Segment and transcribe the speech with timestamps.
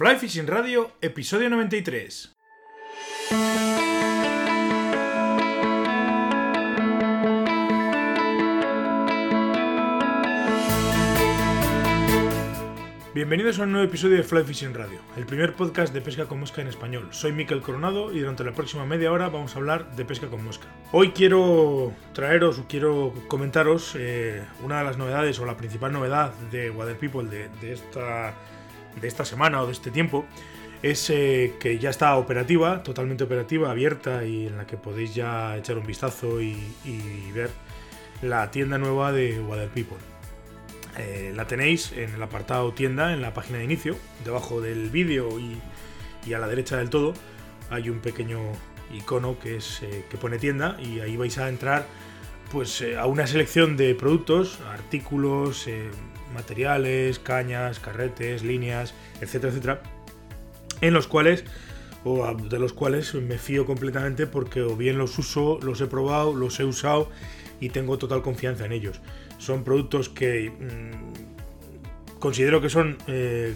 [0.00, 2.34] Fly Fishing Radio, episodio 93.
[13.12, 16.40] Bienvenidos a un nuevo episodio de Fly Fishing Radio, el primer podcast de pesca con
[16.40, 17.08] mosca en español.
[17.10, 20.42] Soy Miquel Coronado y durante la próxima media hora vamos a hablar de pesca con
[20.42, 20.66] mosca.
[20.92, 26.70] Hoy quiero traeros, quiero comentaros eh, una de las novedades o la principal novedad de
[26.70, 28.32] Water People de, esta,
[29.00, 30.24] de esta semana o de este tiempo.
[30.82, 35.56] Es eh, que ya está operativa, totalmente operativa, abierta y en la que podéis ya
[35.56, 37.50] echar un vistazo y, y ver
[38.22, 39.98] la tienda nueva de Water People.
[40.98, 45.28] Eh, la tenéis en el apartado tienda, en la página de inicio, debajo del vídeo
[45.38, 45.60] y,
[46.34, 47.14] a la derecha del todo
[47.70, 48.38] hay un pequeño
[48.92, 51.86] icono que, es, eh, que pone tienda y ahí vais a entrar
[52.52, 55.66] pues, a una selección de productos, artículos,
[56.40, 59.82] materiales, cañas, carretes, líneas, etcétera, etcétera,
[60.80, 61.44] en los cuales
[62.04, 66.34] o de los cuales me fío completamente porque o bien los uso, los he probado,
[66.34, 67.10] los he usado
[67.60, 69.00] y tengo total confianza en ellos.
[69.38, 73.54] Son productos que mm, considero que son eh,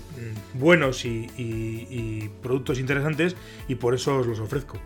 [0.54, 3.36] buenos y, productos interesantes
[3.68, 4.78] y por eso os los ofrezco.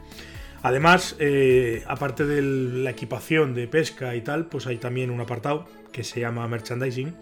[0.62, 5.66] Además, eh, aparte de la equipación de pesca y tal, pues hay también un apartado
[5.92, 7.14] que se llama merchandising,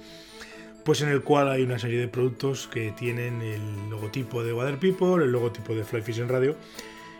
[0.86, 4.78] pues en el cual hay una serie de productos que tienen el logotipo de Water
[4.78, 6.54] People, el logotipo de Fly Fishing Radio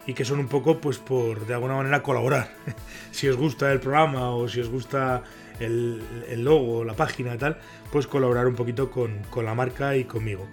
[0.06, 2.54] y que son un poco pues por de alguna manera colaborar.
[3.10, 5.24] si os gusta el programa o si os gusta
[5.58, 6.00] el,
[6.44, 7.58] logo, la página y tal,
[7.90, 10.46] pues colaborar un poquito con, la marca y conmigo.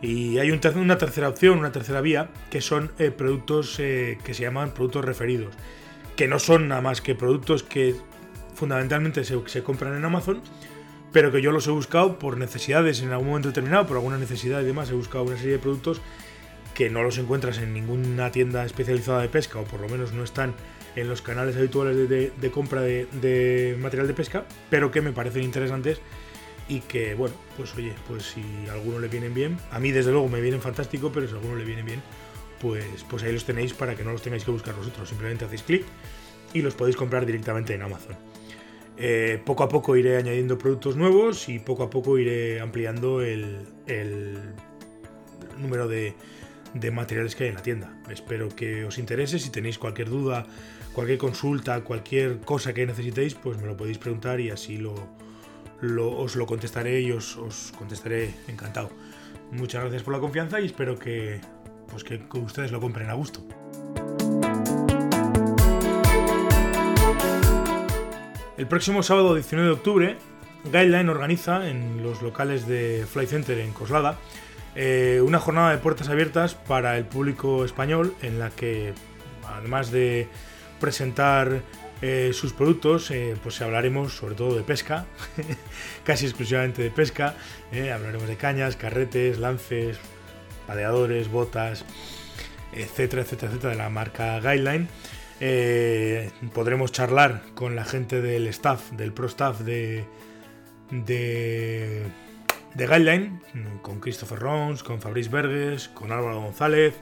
[0.00, 4.44] Y hay una tercera opción, una tercera vía, que son eh, productos eh, que se
[4.44, 5.52] llaman productos referidos,
[6.14, 7.96] que no son nada más que productos que
[8.54, 10.42] fundamentalmente se, se compran en Amazon,
[11.12, 14.62] pero que yo los he buscado por necesidades en algún momento determinado, por alguna necesidad
[14.62, 16.00] y demás, he buscado una serie de productos
[16.74, 20.24] que no los encuentras en ninguna tienda especializada de pesca, o por lo menos no
[20.24, 20.54] están
[20.96, 26.00] en los canales habituales de, compra de, material de pesca, pero que me parecen interesantes
[26.68, 30.12] y que, bueno, pues oye, pues si a alguno le vienen bien, a mí desde
[30.12, 32.02] luego me vienen fantástico, pero si alguno le vienen bien,
[32.60, 35.62] pues, pues ahí los tenéis para que no los tengáis que buscar vosotros, simplemente hacéis
[35.62, 35.84] clic
[36.54, 38.31] y los podéis comprar directamente en Amazon.
[38.98, 43.66] Eh, poco a poco iré añadiendo productos nuevos y poco a poco iré ampliando el
[45.62, 46.14] número de,
[46.92, 48.02] materiales que hay en la tienda.
[48.10, 49.38] Espero que os interese.
[49.38, 50.46] Si tenéis cualquier duda,
[50.92, 54.94] cualquier consulta, cualquier cosa que necesitéis, pues me lo podéis preguntar y así lo,
[56.18, 58.90] os lo contestaré y os, contestaré encantado.
[59.50, 61.40] Muchas gracias por la confianza y espero que,
[61.88, 63.44] pues que ustedes lo compren a gusto.
[68.58, 70.16] El próximo sábado 19 de octubre,
[70.64, 74.18] Guideline organiza en los locales de Fly Center en Coslada
[74.74, 78.92] eh, una jornada de puertas abiertas para el público español en la que,
[79.48, 80.28] además de
[80.80, 81.62] presentar
[82.02, 85.06] eh, sus productos, eh, pues hablaremos sobre todo de pesca,
[86.04, 87.34] casi exclusivamente de pesca,
[87.70, 89.98] hablaremos de cañas, carretes, lances,
[90.66, 91.86] padeadores, botas,
[92.74, 94.88] etcétera, etcétera, etcétera, de la marca Guideline.
[96.54, 100.04] Podremos charlar con la gente del staff, del pro staff de,
[100.90, 102.06] de
[102.74, 103.40] de Guideline,
[103.82, 106.94] con Christopher Rons, con Fabrice Berges, con Álvaro González.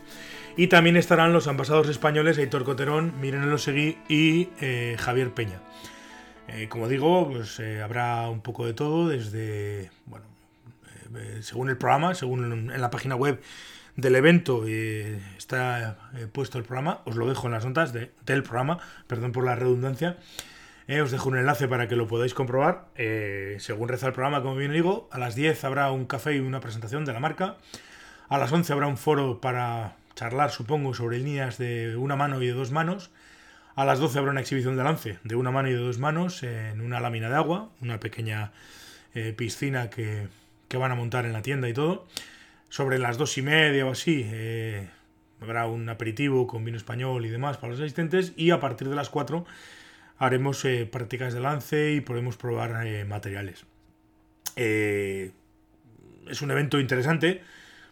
[0.57, 5.61] Y también estarán los ambasadores españoles Heitor Coterón, Miren Elosegui y eh, Javier Peña.
[6.49, 10.27] Eh, como digo, pues eh, habrá un poco de todo, desde, bueno,
[11.41, 13.41] según el programa, según en la página web
[14.01, 19.33] del evento está puesto el programa, os lo dejo en las notas del programa, perdón
[19.33, 20.17] por la redundancia.
[20.91, 22.89] Eh, os dejo un enlace para que lo podáis comprobar.
[22.97, 26.41] Eh, según reza el programa, como bien digo, a las 10 habrá un café y
[26.41, 27.59] una presentación de la marca.
[28.29, 32.47] A las 11 habrá un foro para charlar, supongo, sobre líneas de una mano y
[32.49, 33.13] de dos manos.
[33.77, 36.43] A las 12 habrá una exhibición de lance de una mano y de dos manos
[36.43, 38.51] en una lámina de agua, una pequeña
[39.15, 40.27] eh, piscina que,
[40.77, 42.09] van a montar en la tienda y todo.
[42.71, 44.25] Sobre las dos y media o así
[45.41, 48.33] habrá un aperitivo con vino español y demás para los asistentes.
[48.37, 49.45] Y a partir de las 4
[50.19, 53.65] haremos eh, prácticas de lance y podemos probar eh, materiales.
[54.57, 55.33] Eh,
[56.29, 57.43] es un evento interesante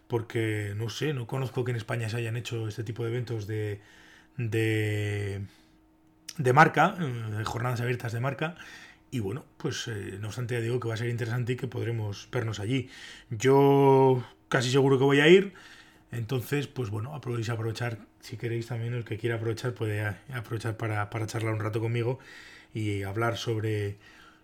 [0.07, 3.47] porque no sé, no conozco que en España se hayan hecho este tipo de eventos
[3.47, 3.79] de,
[4.37, 5.41] de,
[6.37, 8.55] de marca, de jornadas abiertas de marca.
[9.11, 9.89] Y bueno, pues
[10.19, 12.89] no obstante ya digo que va a ser interesante y que podremos vernos allí.
[13.29, 15.53] Yo casi seguro que voy a ir.
[16.11, 20.03] Entonces, pues bueno, aprovechéis aprovechar, si queréis también, el que quiera aprovechar puede
[20.33, 22.19] aprovechar para, charlar un rato conmigo
[22.73, 23.97] y hablar sobre,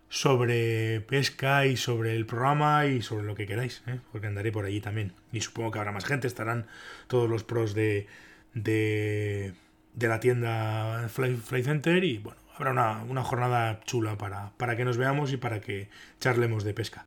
[0.08, 3.98] sobre pesca y sobre el programa y sobre lo que queráis, ¿eh?
[4.12, 5.12] porque andaré por allí también.
[5.32, 6.66] Y supongo que habrá más gente, estarán
[7.08, 8.06] todos los pros de,
[8.54, 9.52] de,
[9.98, 12.70] la tienda Fly, Center y bueno, habrá
[13.02, 15.88] una, jornada chula para, para que nos veamos y para que
[16.20, 17.06] charlemos de pesca.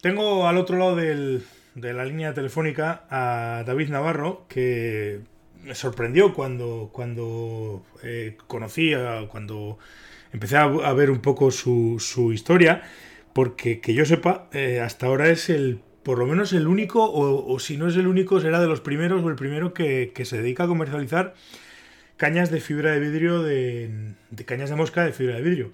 [0.00, 1.42] Tengo al otro lado de
[1.74, 5.20] la línea telefónica a David Navarro, que
[5.62, 8.92] me sorprendió cuando, cuando eh, conocí,
[9.28, 9.78] cuando
[10.32, 12.82] empecé a, ver un poco su, su historia,
[13.34, 17.58] porque que yo sepa, eh, hasta ahora es el, por lo menos el único, o,
[17.58, 20.64] si no es el único, será de los primeros o el primero que, se dedica
[20.64, 21.34] a comercializar
[22.16, 25.72] cañas de fibra de vidrio, de, de cañas de mosca de fibra de vidrio.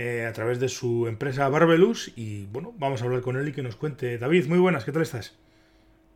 [0.00, 3.52] Eh, a través de su empresa Barbelus y bueno, vamos a hablar con él y
[3.52, 4.16] que nos cuente.
[4.16, 5.36] David, muy buenas, ¿qué tal estás?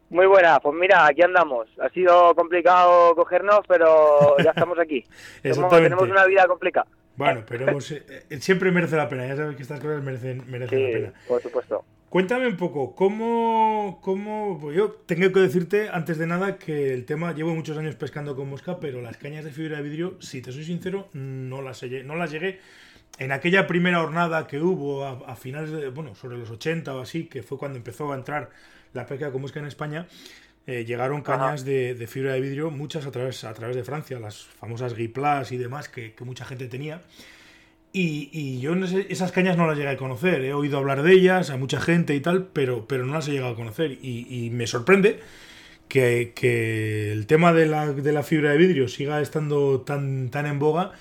[0.09, 1.67] Muy buenas, pues mira, aquí andamos.
[1.81, 5.05] Ha sido complicado cogernos, pero ya estamos aquí.
[5.43, 6.87] tenemos una vida complicada.
[7.17, 10.91] Bueno, pero eh, siempre merece la pena, ya sabes que estas cosas merecen, merecen la
[10.93, 11.13] pena.
[11.27, 11.85] Por supuesto.
[12.09, 17.05] Cuéntame un poco, ¿cómo, cómo pues yo tengo que decirte antes de nada que el
[17.05, 20.41] tema, llevo muchos años pescando con mosca, pero las cañas de fibra de vidrio, si
[20.41, 22.61] te soy sincero, no las, no las llegué
[23.19, 27.25] en aquella primera jornada que hubo a, finales de, bueno, sobre los 80 o así,
[27.25, 28.51] que fue cuando empezó a entrar
[28.95, 30.07] la pesca es que en España,
[30.67, 34.43] eh, llegaron cañas de, fibra de vidrio, muchas a través, a través de Francia, las
[34.45, 37.03] famosas Guiplas y demás que, mucha gente tenía.
[37.95, 41.57] Y, yo esas cañas no las llegué a conocer, he oído hablar de ellas a
[41.57, 43.99] mucha gente y tal, pero, pero no las he llegado a conocer.
[44.03, 45.21] Y, me sorprende
[45.89, 50.47] que, que, el tema de la, de la fibra de vidrio siga estando tan, tan
[50.47, 50.93] en boga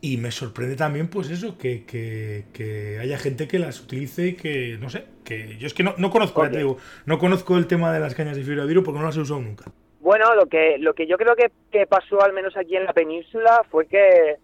[0.00, 4.78] y me sorprende también, pues eso, que, que, haya gente que las utilice y que,
[4.80, 8.00] no sé, que yo es que no, no conozco, digo, no conozco el tema de
[8.00, 9.64] las cañas de fibra de vidrio porque no las he usado nunca.
[10.00, 12.92] Bueno, lo que, lo que yo creo que, que pasó, al menos aquí en la
[12.92, 14.36] península, fue que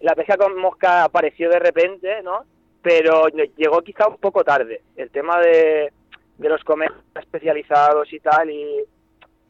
[0.00, 2.44] la pesca con mosca apareció de repente, ¿no?
[2.82, 3.26] Pero
[3.56, 4.82] llegó quizá un poco tarde.
[4.96, 5.92] El tema de,
[6.38, 8.84] de los comercios especializados y tal, y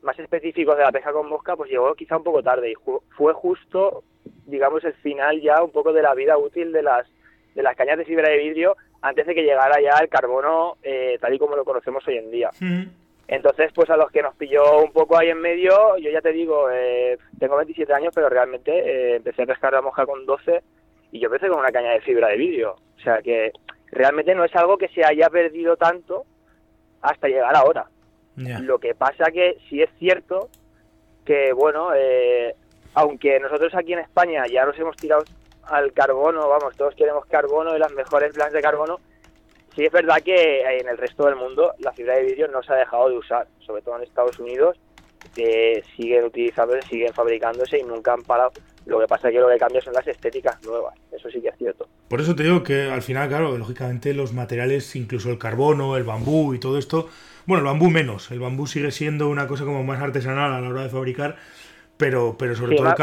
[0.05, 2.71] más específicos de la pesca con mosca, pues llegó quizá un poco tarde.
[2.71, 2.75] Y
[3.17, 4.05] fue justo
[4.47, 7.07] digamos, el final ya un poco de la vida útil de las,
[7.55, 11.19] de las cañas de fibra de vidrio antes de que llegara ya el carbono eh,
[11.21, 12.51] tal y como lo conocemos hoy en día.
[13.27, 16.33] Entonces, pues a los que nos pilló un poco ahí en medio, yo ya te
[16.33, 20.63] digo, eh, tengo 27 años, pero realmente eh, empecé a pescar la mosca con 12
[21.13, 22.77] y yo empecé con una caña de fibra de vidrio.
[22.97, 23.53] O sea que
[23.91, 26.25] realmente no es algo que se haya perdido tanto
[27.01, 27.87] hasta llegar ahora.
[28.37, 30.49] Lo que pasa que sí es cierto
[31.25, 32.55] que, bueno, eh,
[32.95, 35.25] aunque nosotros aquí en España ya nos hemos tirado
[35.63, 39.01] al carbono, vamos, todos queremos carbono y las mejores planes de carbono,
[39.75, 42.73] sí es verdad que en el resto del mundo la fibra de vidrio no se
[42.73, 44.79] ha dejado de usar, sobre todo en Estados Unidos,
[45.37, 48.53] eh, siguen utilizándose, siguen fabricándose y nunca han parado.
[48.87, 51.49] Lo que pasa es que lo que cambia son las estéticas nuevas, eso sí que
[51.49, 51.89] es cierto.
[52.09, 56.05] Por eso te digo que al final, claro, lógicamente los materiales, incluso el carbono, el
[56.05, 57.09] bambú y todo esto,
[57.47, 60.69] bueno, el bambú menos, el bambú sigue siendo una cosa como más artesanal a la
[60.69, 61.37] hora de fabricar,
[61.97, 62.95] pero, pero sobre todo el,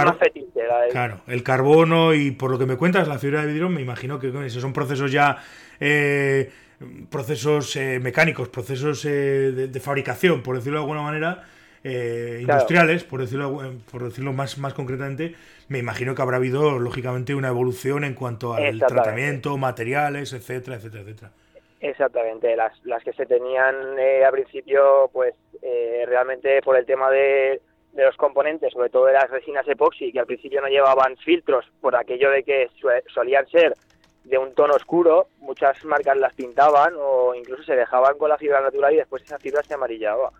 [0.91, 4.19] claro, el carbono y por lo que me cuentas, la fibra de vidrio, me imagino
[4.19, 5.38] que esos son procesos ya,
[5.79, 6.51] eh,
[7.09, 11.43] procesos eh, mecánicos, procesos eh, de, fabricación, por decirlo de alguna manera,
[11.83, 15.35] industriales, por decirlo, por decirlo más, más concretamente,
[15.67, 21.03] me imagino que habrá habido, lógicamente, una evolución en cuanto al tratamiento, materiales, etcétera, etcétera,
[21.03, 21.31] etcétera.
[21.81, 25.33] Exactamente, las, las que se tenían a principio, pues
[26.07, 27.59] realmente por el tema de
[27.93, 31.65] de los componentes, sobre todo de las resinas epoxi, que al principio no llevaban filtros
[31.81, 32.69] por aquello de que
[33.13, 33.73] solían ser
[34.23, 38.61] de un tono oscuro, muchas marcas las pintaban o incluso se dejaban con la fibra
[38.61, 40.31] natural y después esa fibra se amarillaba.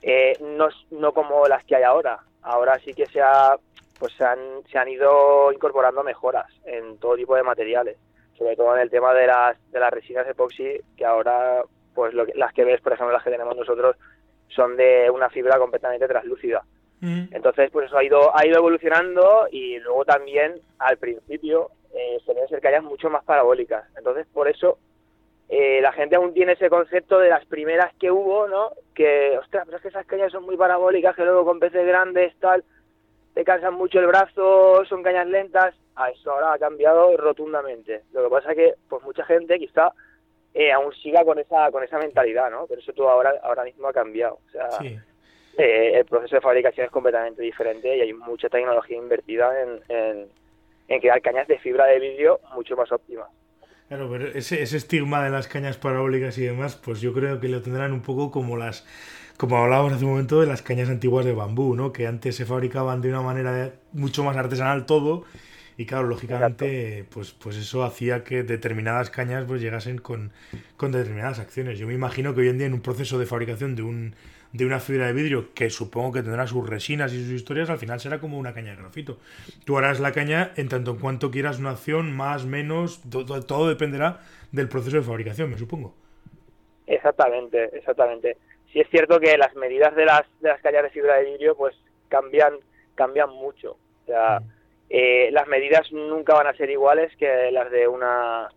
[0.00, 2.18] Eh, no, no como las que hay ahora.
[2.42, 3.56] Ahora sí que se, ha,
[3.98, 4.38] pues se, han,
[4.68, 7.96] se han ido incorporando mejoras en todo tipo de materiales,
[8.36, 11.62] sobre todo en el tema de las, de las resinas epoxi, que ahora
[11.94, 13.96] pues lo las que ves, por ejemplo, las que tenemos nosotros,
[14.48, 16.62] son de una fibra completamente translúcida.
[17.00, 17.24] Mm.
[17.32, 22.48] Entonces, pues eso ha ido, ha ido evolucionando y luego también al principio eh, suelen
[22.48, 23.84] ser calles mucho más parabólicas.
[23.96, 24.78] Entonces, por eso
[25.48, 28.70] eh, la gente aún tiene ese concepto de las primeras que hubo, ¿no?
[28.94, 32.34] Que, ostras, pero es que esas cañas son muy parabólicas, que luego con peces grandes,
[32.38, 32.64] tal,
[33.34, 35.74] te cansan mucho el brazo, son cañas lentas.
[35.94, 38.02] A eso ahora ha cambiado rotundamente.
[38.12, 39.92] Lo que pasa es que, pues mucha gente quizá
[40.54, 42.66] eh, aún siga con esa con esa mentalidad, ¿no?
[42.66, 44.38] Pero eso todo ahora ahora mismo ha cambiado.
[44.46, 49.50] O sea, eh, el proceso de fabricación es completamente diferente y hay mucha tecnología invertida
[49.62, 50.28] en,
[50.88, 53.28] en, crear cañas de fibra de vidrio mucho más óptimas.
[53.88, 57.48] Claro, pero ese, ese estigma de las cañas parabólicas y demás, pues yo creo que
[57.48, 58.86] lo tendrán un poco como las,
[59.36, 61.92] como hablábamos hace un momento de las cañas antiguas de bambú, ¿no?
[61.92, 65.24] Que antes se fabricaban de una manera mucho más artesanal todo
[65.76, 70.32] y claro, lógicamente, pues, pues eso hacía que determinadas cañas pues llegasen con,
[70.76, 71.78] con determinadas acciones.
[71.78, 74.14] Yo me imagino que hoy en día en un proceso de fabricación de un
[74.52, 77.78] de una fibra de vidrio que supongo que tendrá sus resinas y sus historias, al
[77.78, 79.18] final será como una caña de grafito.
[79.64, 84.20] Tú harás la caña en tanto en cuanto quieras una acción, más, menos, todo, dependerá
[84.50, 85.94] del proceso de fabricación, me supongo.
[86.86, 88.36] Exactamente, exactamente.
[88.72, 91.54] Sí es cierto que las medidas de las, de las cañas de fibra de vidrio
[91.56, 91.74] pues
[92.08, 92.54] cambian,
[92.94, 93.72] cambian mucho.
[93.72, 94.40] O sea,
[94.88, 98.48] eh, las medidas nunca van a ser iguales que las de una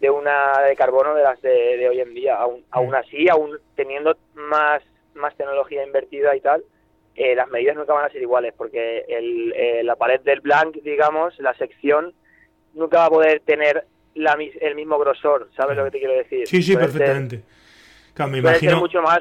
[0.00, 2.36] de una de carbono de las de, hoy en día.
[2.36, 4.82] Aún, aún así, aún teniendo más
[5.14, 6.62] más tecnología invertida y tal,
[7.16, 10.76] eh, las medidas nunca van a ser iguales, porque el, eh, la pared del blank,
[10.82, 12.14] digamos, la sección,
[12.74, 13.84] nunca va a poder tener
[14.14, 16.46] la, el mismo grosor, ¿sabes lo que te quiero decir?
[16.46, 17.42] Sí, sí, perfectamente.
[18.26, 18.72] Me imagino...
[18.72, 19.20] ser mucho más,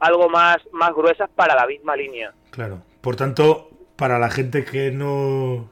[0.00, 2.32] algo más, más gruesas para la misma línea.
[2.50, 5.70] Claro, por tanto, para la gente que no,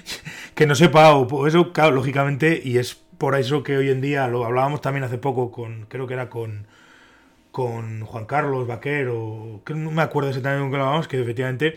[0.54, 4.28] que no sepa, o eso, claro, lógicamente, y es por eso que hoy en día,
[4.28, 6.66] lo hablábamos también hace poco con, creo que era con
[7.50, 11.76] con Juan Carlos Vaquero, que no me acuerdo exactamente con qué lo hablamos, que efectivamente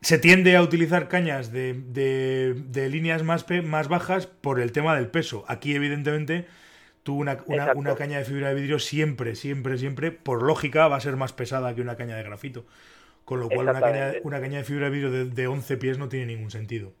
[0.00, 5.08] se tiende a utilizar cañas de, de, líneas más, más bajas por el tema del
[5.08, 5.44] peso.
[5.48, 6.46] Aquí, evidentemente,
[7.04, 11.00] tú una, una, caña de fibra de vidrio siempre, siempre, siempre, por lógica, va a
[11.00, 12.64] ser más pesada que una caña de grafito.
[13.24, 15.98] Con lo cual, una caña, una caña de fibra de vidrio de, de 11 pies
[15.98, 16.92] no tiene ningún sentido.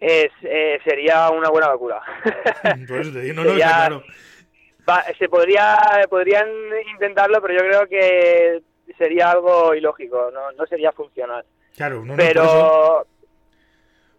[0.00, 2.00] Es, eh, sería una buena vacuna.
[2.88, 4.02] Por eso te digo, no, no, está claro
[5.18, 6.48] se podría podrían
[6.92, 8.62] intentarlo, pero yo creo que
[8.96, 11.44] sería algo ilógico, no, no sería funcional.
[11.76, 13.06] Claro, no, pero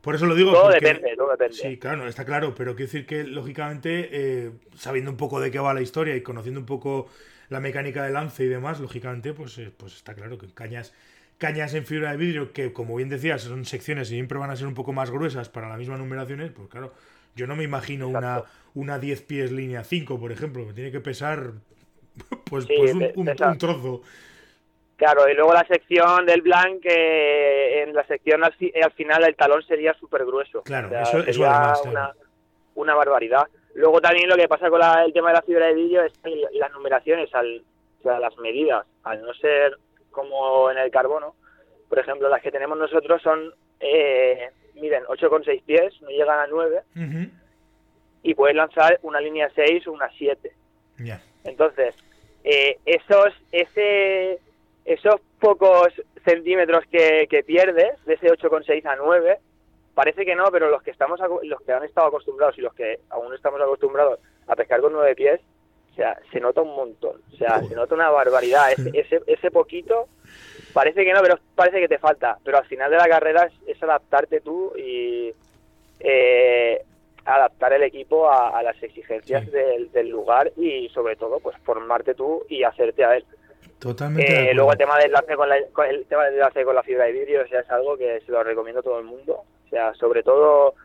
[0.02, 0.52] por eso, lo digo.
[0.52, 1.56] Todo depende, todo depende.
[1.56, 5.60] Sí, claro, está claro, pero quiero decir que lógicamente eh, sabiendo un poco de qué
[5.60, 7.08] va la historia y conociendo un poco
[7.50, 10.94] la mecánica del lance y demás, lógicamente, pues, eh, pues está claro que cañas
[11.38, 14.56] cañas en fibra de vidrio que, como bien decías, son secciones y siempre van a
[14.56, 16.94] ser un poco más gruesas para la misma numeraciones, pues claro,
[17.36, 21.00] yo no me imagino una, una 10 pies línea 5, por ejemplo, que tiene que
[21.00, 21.54] pesar
[22.46, 24.02] pues, pues un, trozo.
[24.98, 29.94] Claro, y luego la sección del blanc, en la sección al, final el talón sería
[29.94, 30.64] súper grueso.
[30.64, 32.12] Claro, eso, es una,
[32.76, 33.48] una barbaridad.
[33.76, 36.36] Luego también lo que pasa con el tema de la fibra de vidrio es que
[36.54, 37.64] las numeraciones, al,
[38.00, 39.78] o sea, las medidas, al no ser
[40.10, 41.36] como en el carbono,
[41.88, 46.82] por ejemplo, las que tenemos nosotros son eh, miden 8,6 pies, no llegan a 9,
[48.24, 50.52] y puedes lanzar una línea 6 o una 7.
[51.44, 51.96] Entonces,
[52.44, 54.40] eh, esos, ese,
[54.88, 55.90] esos pocos
[56.26, 59.38] centímetros que, pierdes, de ese 8,6 a 9,
[59.94, 63.00] parece que no, pero los que, estamos, los que han estado acostumbrados y los que
[63.10, 65.42] aún estamos acostumbrados a pescar con 9 pies,
[65.92, 68.72] o sea, se nota un montón, o sea, se nota una barbaridad.
[68.94, 70.08] ese, ese poquito
[70.78, 72.38] parece que no, pero parece que te falta.
[72.44, 75.34] Pero al final de la carrera es, adaptarte tú y
[76.00, 76.82] eh,
[77.26, 82.64] adaptar el equipo a, las exigencias del, lugar y sobre todo pues formarte tú y
[82.64, 83.26] hacerte a él.
[83.80, 84.52] Totalmente.
[84.52, 87.06] Eh, luego el tema del enlace con la, el tema del enlace con la fibra
[87.06, 89.44] de vidrio o sea, es algo que se lo recomiendo a todo el mundo.
[89.66, 90.76] O sea, sobre todo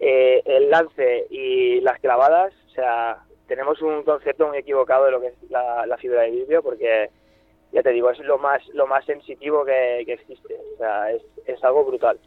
[0.00, 5.20] eh, el lance y las clavadas, o sea, tenemos un concepto muy equivocado de lo
[5.20, 7.10] que es la fibra de vidrio porque
[7.72, 10.56] ya te digo, es lo más lo más sensitivo que, existe.
[10.74, 12.18] O sea, es, es algo brutal.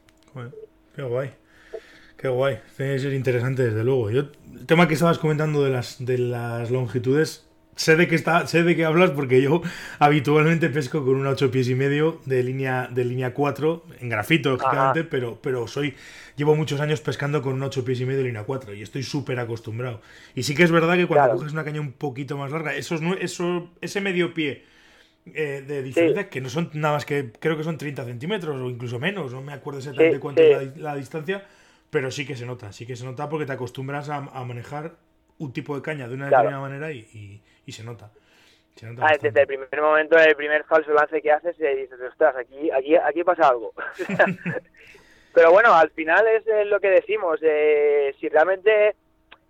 [0.96, 1.32] qué guay.
[2.18, 2.60] Qué guay.
[2.78, 4.12] Tiene que ser interesante, desde luego.
[4.12, 4.22] Yo,
[4.54, 7.49] el tema que estabas comentando de las, de las longitudes,
[7.79, 9.62] sé de qué está, sé de qué hablas porque yo
[10.00, 14.50] habitualmente pesco con un 8 pies y medio de línea de línea 4 en grafito
[14.51, 15.95] lógicamente, pero pero soy
[16.36, 19.03] llevo muchos años pescando con un 8 pies y medio de línea 4 y estoy
[19.03, 20.01] súper acostumbrado.
[20.36, 23.00] Y sí que es verdad que cuando coges una caña un poquito más larga, eso,
[23.21, 24.65] eso ese medio pie
[25.33, 28.69] eh, de diferencia, que no son nada más que, creo que son 30 centímetros o
[28.69, 31.45] incluso menos, no me acuerdo exactamente cuánto es la, distancia,
[31.89, 34.98] pero sí que se nota, sí que se nota porque te acostumbras a, manejar
[35.38, 38.09] un tipo de caña de una determinada manera y, se nota.
[39.01, 42.71] ah, desde el primer momento, el primer falso lance que haces, y dices, ostras, aquí,
[42.71, 43.73] aquí, aquí pasa algo.
[45.33, 48.95] pero bueno, al final es lo que decimos, eh, si realmente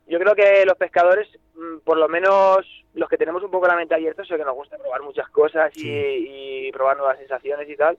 [0.10, 3.76] yo creo que los pescadores, mm, por lo menos los que tenemos un poco la
[3.76, 7.98] mente abierta, eso que nos gusta probar muchas cosas y, probar nuevas sensaciones y tal,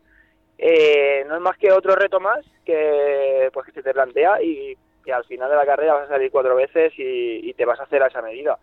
[0.59, 4.77] eh, no es más que otro reto más que pues que se te plantea y
[5.05, 7.85] que al final de la carrera vas a salir cuatro veces y, te vas a
[7.85, 8.59] hacer a esa medida.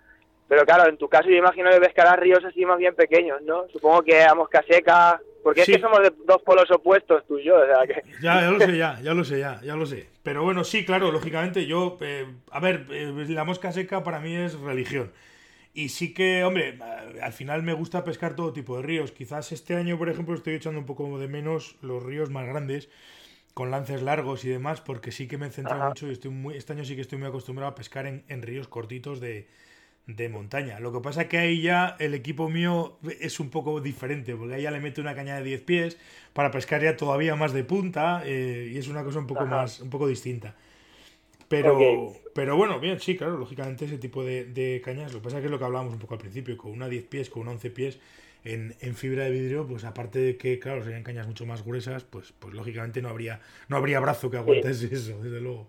[0.48, 3.68] Pero claro, en tu caso yo imagino que pescarás ríos así más bien pequeños, ¿no?
[3.70, 7.44] Supongo que a mosca seca Porque es que somos de dos polos opuestos, tú y
[7.44, 7.56] yo.
[7.56, 8.02] O sea, que...
[8.22, 10.08] Ya, ya lo sé, ya, ya lo sé, ya, ya lo sé.
[10.24, 14.36] Pero bueno, sí, claro, lógicamente yo, eh, a ver, eh, la mosca seca para mí
[14.36, 15.12] es religión.
[15.74, 16.80] Y sí que, hombre,
[17.22, 19.12] al final me gusta pescar todo tipo de ríos.
[19.12, 22.90] Quizás este año, por ejemplo, estoy echando un poco de menos los ríos más grandes,
[23.54, 26.56] con lances largos y demás, porque sí que me he centrado mucho y estoy muy,
[26.56, 29.48] este año sí que estoy muy acostumbrado a pescar en, en ríos cortitos de,
[30.08, 30.80] de montaña.
[30.80, 34.56] Lo que pasa es que ahí ya el equipo mío es un poco diferente, porque
[34.56, 35.98] ahí ya le mete una caña de 10 pies
[36.34, 39.82] para pescar ya todavía más de punta eh, y es una cosa un poco más,
[39.82, 40.56] un poco distinta.
[41.50, 45.42] Pero, pero bueno, bien, sí, claro, lógicamente ese tipo de, cañas, lo que pasa es
[45.42, 47.52] que es lo que hablábamos un poco al principio, con una 10 pies, con una
[47.52, 48.00] 11 pies
[48.44, 52.34] en, fibra de vidrio, pues aparte de que, claro, serían cañas mucho más gruesas, pues,
[52.38, 55.68] pues lógicamente no habría, no habría brazo que aguantase eso, desde luego.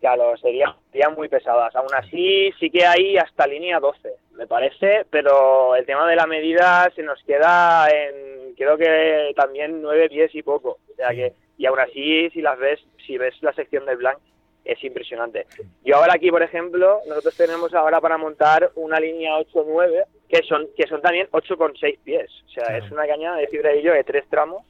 [0.00, 1.76] Claro, serían, serían muy pesadas.
[1.76, 6.26] Aún así, sí que hay hasta línea 12, me parece, pero el tema de la
[6.26, 10.78] medida se nos queda en, creo que también 9 pies y poco.
[10.90, 14.18] O sea que, y aún así, si las ves, si ves la sección de blank,
[14.64, 15.46] es impresionante.
[15.84, 20.68] Yo ahora aquí, por ejemplo, nosotros tenemos ahora para montar una línea 8-9 que son
[20.76, 22.30] que son también 8,6 pies.
[22.46, 24.64] O sea, es una caña de fibra de hilo de tres tramos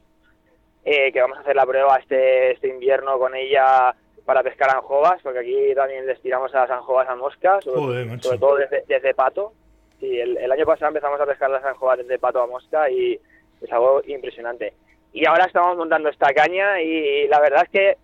[0.85, 5.21] eh, que vamos a hacer la prueba este, este invierno con ella para pescar anjovas,
[5.23, 9.53] porque aquí también les tiramos a las anjovas a mosca, sobre, todo desde, pato.
[10.01, 13.19] el, el, año pasado empezamos a pescar las anjovas desde pato a mosca y
[13.61, 14.75] es algo impresionante.
[15.13, 17.97] Y ahora estamos montando esta caña y la verdad es que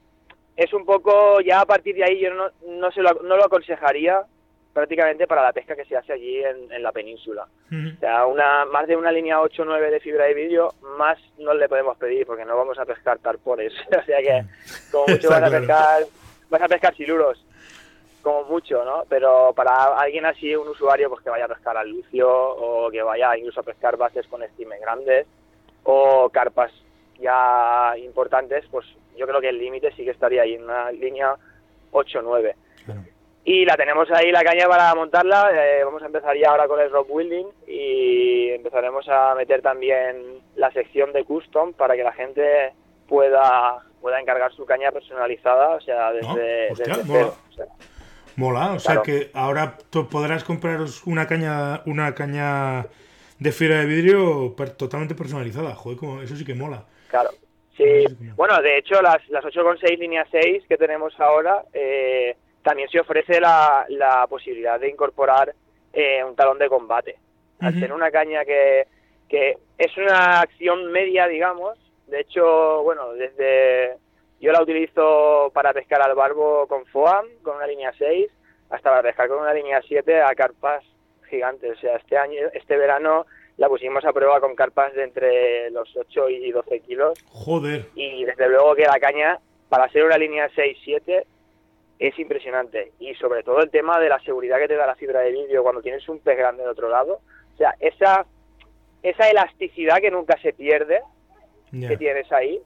[0.56, 3.44] es un poco, ya a partir de ahí yo no, no, se lo, no lo
[3.44, 4.24] aconsejaría
[4.76, 7.46] prácticamente para la pesca que se hace allí en, la península.
[7.72, 11.16] O sea, una, más de una línea 8 o 9 de fibra de vídeo, más
[11.38, 13.72] no le podemos pedir porque no vamos a pescar tarpones.
[13.98, 14.44] o sea que,
[14.92, 16.02] como mucho vas a pescar,
[16.50, 17.42] vas a pescar siluros,
[18.20, 19.04] como mucho, ¿no?
[19.08, 23.00] Pero para alguien así, un usuario, pues que vaya a pescar al lucio o que
[23.00, 25.26] vaya incluso a pescar bases con estimes grandes
[25.84, 26.70] o carpas
[27.18, 28.84] ya importantes, pues
[29.16, 31.34] yo creo que el límite sí que estaría ahí en una línea
[31.92, 32.54] 8-9.
[33.48, 35.50] Y la tenemos ahí la caña para montarla.
[35.54, 40.40] Eh, vamos a empezar ya ahora con el rock building y empezaremos a meter también
[40.56, 42.72] la sección de custom para que la gente
[43.08, 47.26] pueda pueda encargar su caña personalizada, o sea, desde, mola.
[47.28, 47.66] o sea,
[48.34, 49.78] mola, o sea que ahora
[50.10, 52.86] podrás compraros una caña una caña
[53.38, 55.72] de fibra de vidrio totalmente personalizada.
[55.76, 56.84] Joder, como, eso sí que mola.
[57.08, 57.30] Claro.
[57.76, 58.04] Sí,
[58.36, 62.34] bueno, de hecho las, las 8,6 línea 6 que tenemos ahora, eh,
[62.66, 65.54] también se ofrece la, la posibilidad de incorporar
[65.92, 67.14] eh, un talón de combate.
[67.60, 68.88] Al tener una caña que,
[69.28, 73.94] que es una acción media, digamos, de hecho, bueno, desde
[74.40, 78.28] yo la utilizo para pescar al barbo con FOAM, con una línea 6,
[78.70, 80.82] hasta para pescar con una línea 7 a carpas
[81.30, 81.78] gigantes.
[81.78, 83.26] O sea, este año, este verano
[83.58, 87.16] la pusimos a prueba con carpas de entre los 8 y 12 kilos.
[87.30, 87.86] Joder.
[87.94, 91.24] Y desde luego que la caña, para ser una línea 6-7,
[91.98, 92.92] es impresionante.
[92.98, 95.62] Y sobre todo el tema de la seguridad que te da la fibra de vidrio
[95.62, 97.20] cuando tienes un pez grande de otro lado.
[97.54, 98.26] O sea, esa,
[99.02, 101.00] esa elasticidad que nunca se pierde,
[101.70, 102.60] que tienes ahí,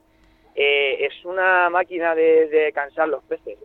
[0.55, 3.57] eh, es una máquina de, cansar los peces.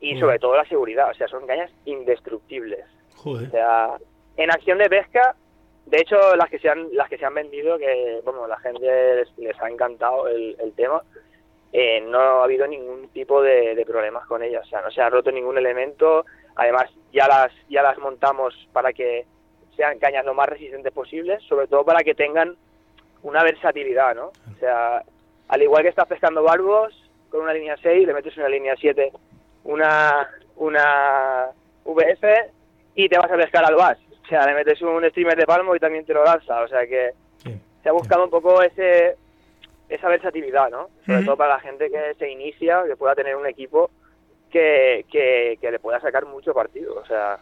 [0.00, 2.84] Y sobre todo la seguridad, o sea, son cañas indestructibles.
[3.16, 3.48] Joder.
[3.48, 3.96] O sea,
[4.36, 5.34] en acción de pesca
[5.90, 9.24] de hecho, las que se han, las que se han vendido, que bueno, la gente
[9.38, 11.02] les, ha encantado el, tema,
[11.72, 14.64] eh, no ha habido ningún tipo de, problemas con ellas.
[14.66, 16.24] O sea, no se ha roto ningún elemento.
[16.56, 19.26] Además, ya las, ya las montamos para que
[19.76, 22.56] sean cañas lo más resistentes posibles, sobre todo para que tengan
[23.22, 24.26] una versatilidad, ¿no?
[24.26, 25.02] O sea,
[25.48, 26.94] al igual que estás pescando barbos
[27.30, 29.12] con una línea 6, le metes una línea 7,
[29.64, 31.46] una, una
[31.84, 32.24] VF
[32.94, 35.74] y te vas a pescar al VAS o sea, le metes un streamer de palmo
[35.74, 36.60] y también te lo lanza.
[36.60, 37.12] O sea que
[37.82, 39.16] se ha buscado un poco ese
[39.88, 40.90] esa versatilidad, ¿no?
[41.06, 43.90] Sobre todo para la gente que se inicia, que pueda tener un equipo
[44.50, 46.94] que, que, le pueda sacar mucho partido.
[46.96, 47.38] O sea,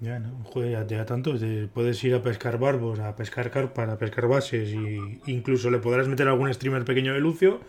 [0.00, 0.44] ya, ¿no?
[0.44, 1.34] Joder, ya, tanto.
[1.72, 6.08] puedes ir a pescar barbos, a pescar carpas, a pescar bases y incluso le podrás
[6.08, 7.60] meter algún streamer pequeño de Lucio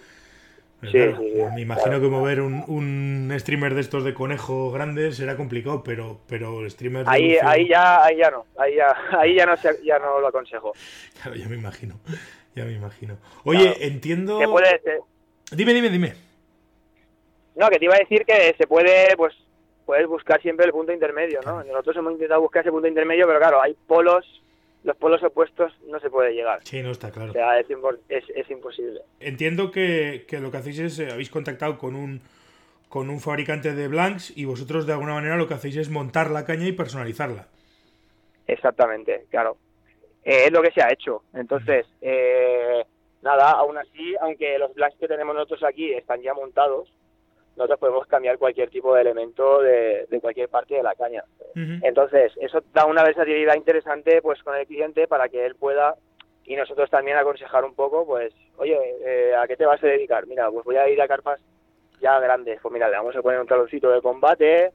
[0.91, 6.19] me imagino que mover un, un, streamer de estos de conejo grandes será complicado, pero,
[6.28, 10.19] pero streamer ahí, ahí ya, ahí ya no, ahí ya, ahí ya no, ya no
[10.19, 10.73] lo aconsejo.
[11.21, 11.99] Claro, ya me imagino,
[12.56, 13.18] ya me imagino.
[13.44, 14.39] Oye, entiendo.
[15.52, 16.13] Dime, dime, dime.
[17.56, 19.34] No, que te iba a decir que se puede, pues,
[19.86, 21.63] puedes buscar siempre el punto intermedio, ¿no?
[21.63, 24.26] Nosotros hemos intentado buscar ese punto intermedio, pero claro, hay polos
[24.84, 26.60] los polos opuestos no se puede llegar.
[26.63, 27.30] Sí, no está claro.
[27.30, 27.68] O sea, es,
[28.36, 29.02] es, imposible.
[29.20, 32.22] Entiendo que, lo que hacéis es, eh, habéis contactado con un,
[32.89, 36.32] con un fabricante de blanks y vosotros de alguna manera lo que hacéis es montar
[36.32, 37.48] la caña y personalizarla.
[38.46, 39.58] Exactamente, claro.
[40.23, 41.23] Eh, es lo que se ha hecho.
[41.33, 42.86] Entonces, eh,
[43.21, 46.91] nada, aún así, aunque los blanks que tenemos nosotros aquí están ya montados,
[47.55, 51.23] nosotros podemos cambiar cualquier tipo de elemento de, cualquier parte de la caña.
[51.55, 55.95] Entonces, eso da una versatilidad interesante pues con el cliente para que él pueda
[56.45, 60.25] y nosotros también aconsejar un poco, pues, oye, eh, ¿a qué te vas a dedicar?
[60.27, 61.39] Mira, pues voy a ir a carpas
[62.01, 62.59] ya grandes.
[62.62, 64.71] Pues mira, le vamos a poner un taloncito de combate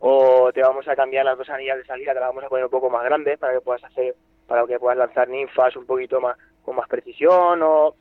[0.00, 2.64] o te vamos a cambiar las dos anillas de salida, te las vamos a poner
[2.64, 6.20] un poco más grandes para que puedas hacer, para que puedas lanzar ninfas un poquito
[6.20, 7.94] más con más precisión o,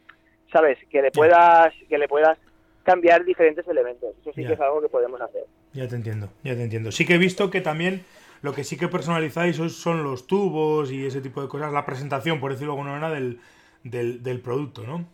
[0.51, 2.38] sabes, que le puedas, que le puedas
[2.84, 4.15] cambiar diferentes elementos.
[4.21, 5.45] Eso sí que es algo que podemos hacer.
[5.73, 6.91] Ya te entiendo, ya te entiendo.
[6.91, 8.04] Sí que he visto que también
[8.41, 12.39] lo que sí que personalizáis son los tubos y ese tipo de cosas, la presentación,
[12.39, 13.39] por decirlo de alguna manera, del,
[13.84, 15.06] del, del producto, ¿no?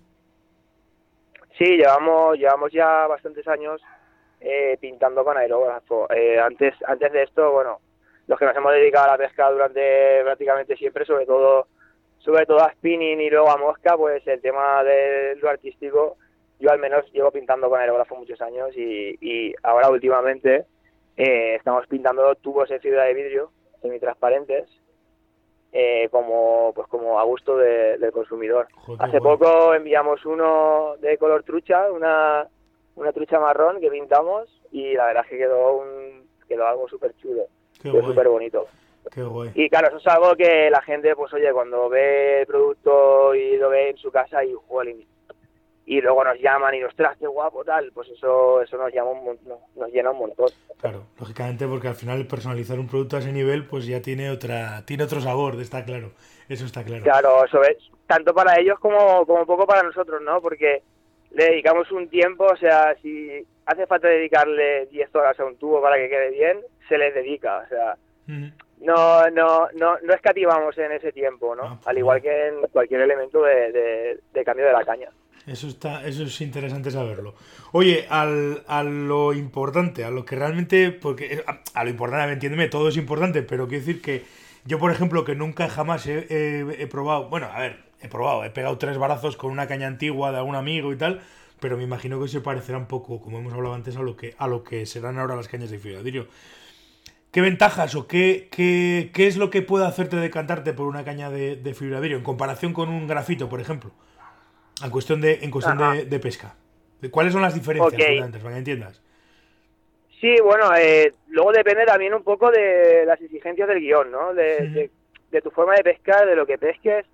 [1.58, 3.82] Sí, llevamos, llevamos ya bastantes años
[4.40, 6.08] eh, pintando con aerógrafo.
[6.12, 7.80] Eh, antes, antes de esto, bueno,
[8.28, 11.68] los que nos hemos dedicado a la pesca durante prácticamente siempre, sobre todo
[12.20, 16.18] sobre todo a spinning y luego a mosca, pues el tema de lo artístico,
[16.60, 20.66] yo al menos llevo pintando con aerógrafo muchos años y, ahora últimamente
[21.16, 24.68] eh, estamos pintando tubos en fibra de vidrio semitransparentes
[25.72, 28.68] eh, como pues como a gusto del consumidor.
[29.00, 32.48] Hace poco enviamos uno de color trucha, una,
[32.96, 37.13] una trucha marrón que pintamos y la verdad es que quedó un quedó algo súper
[37.18, 37.44] chulo,
[37.82, 38.68] súper bonito.
[39.56, 43.58] Y claro, eso es algo que la gente, pues oye, cuando ve el producto y
[43.58, 44.54] lo ve en su casa y,
[45.86, 49.12] y luego nos llaman y nos trae, qué guapo, tal, pues eso eso nos, llama
[49.12, 49.40] un,
[49.76, 50.50] nos llena un montón.
[50.80, 54.84] Claro, lógicamente porque al final personalizar un producto a ese nivel pues ya tiene otra
[54.86, 56.12] tiene otro sabor, está claro,
[56.50, 57.04] eso está claro.
[57.04, 60.42] Claro, eso es, tanto para ellos como, como poco para nosotros, ¿no?
[60.42, 60.84] Porque
[61.32, 65.82] le dedicamos un tiempo, o sea, si hace falta dedicarle 10 horas a un tubo
[65.82, 67.97] para que quede bien, se les dedica, o sea,
[68.80, 71.63] no, no, no, no escativamos en ese tiempo, ¿no?
[71.63, 75.10] Ah, pues Al igual que en cualquier elemento de, de cambio de la caña.
[75.47, 77.34] Eso está, eso es interesante saberlo.
[77.71, 81.41] Oye, al, a lo importante, a lo que realmente, porque
[81.73, 84.26] a, lo importante, entiéndeme, todo es importante, pero quiero decir que
[84.65, 88.78] yo, por ejemplo, que nunca jamás he, probado, bueno, a ver, he probado, he pegado
[88.78, 91.21] tres barazos con una caña antigua de algún amigo y tal,
[91.62, 94.36] pero me imagino que se parecerá un poco, como hemos hablado antes, a lo que,
[94.38, 96.28] a lo que serán ahora las cañas de fibradillo.
[97.32, 101.30] ¿Qué ventajas o qué, qué, qué, es lo que puede hacerte decantarte por una caña
[101.30, 103.92] de, de fibradillo en comparación con un grafito, por ejemplo?
[104.84, 106.56] En cuestión de, en cuestión de, pesca.
[107.12, 109.02] ¿Cuáles son las diferencias antes, para que entiendas?
[110.20, 114.34] Sí, bueno, eh, luego depende también un poco de las exigencias del guion, ¿no?
[114.34, 114.90] De,
[115.44, 117.06] tu forma de pescar, de lo que pesques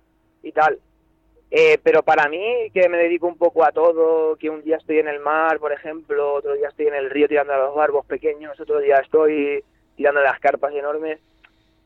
[0.42, 0.78] y tal.
[1.50, 4.98] Eh, pero para mí, que me dedico un poco a todo, que un día estoy
[4.98, 8.06] en el mar, por ejemplo, otro día estoy en el río tirando a los barbos
[8.06, 9.62] pequeños, otro día estoy
[9.96, 11.20] tirando las carpas enormes,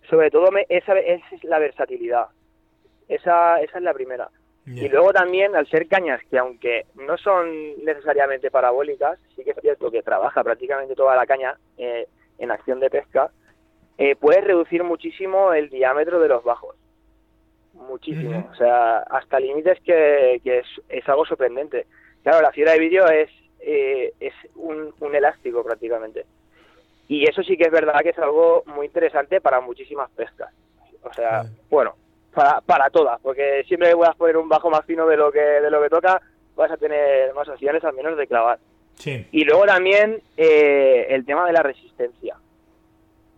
[0.08, 2.26] sobre todo me, esa, esa es la versatilidad.
[3.08, 4.30] Esa, esa es la primera.
[4.66, 9.56] Y luego también, al ser cañas que aunque no son necesariamente parabólicas, sí que es
[9.62, 12.06] cierto que trabaja prácticamente toda la caña eh,
[12.38, 13.30] en acción de pesca,
[13.96, 16.76] eh, puedes reducir muchísimo el diámetro de los bajos.
[17.72, 18.46] Muchísimo.
[18.52, 21.86] O sea, hasta límites que, que es, algo sorprendente.
[22.22, 26.26] Claro, la fibra de vídeo es, eh, es un, un elástico prácticamente.
[27.08, 30.52] Y eso sí que es verdad que es algo muy interesante para muchísimas pescas.
[31.02, 31.94] O sea, bueno,
[32.34, 35.40] para, para todas, porque siempre que puedas poner un bajo más fino de lo que,
[35.40, 36.20] de lo que toca,
[36.54, 38.58] vas a tener más opciones al menos de clavar.
[39.32, 42.36] Y luego también eh, el tema de la resistencia.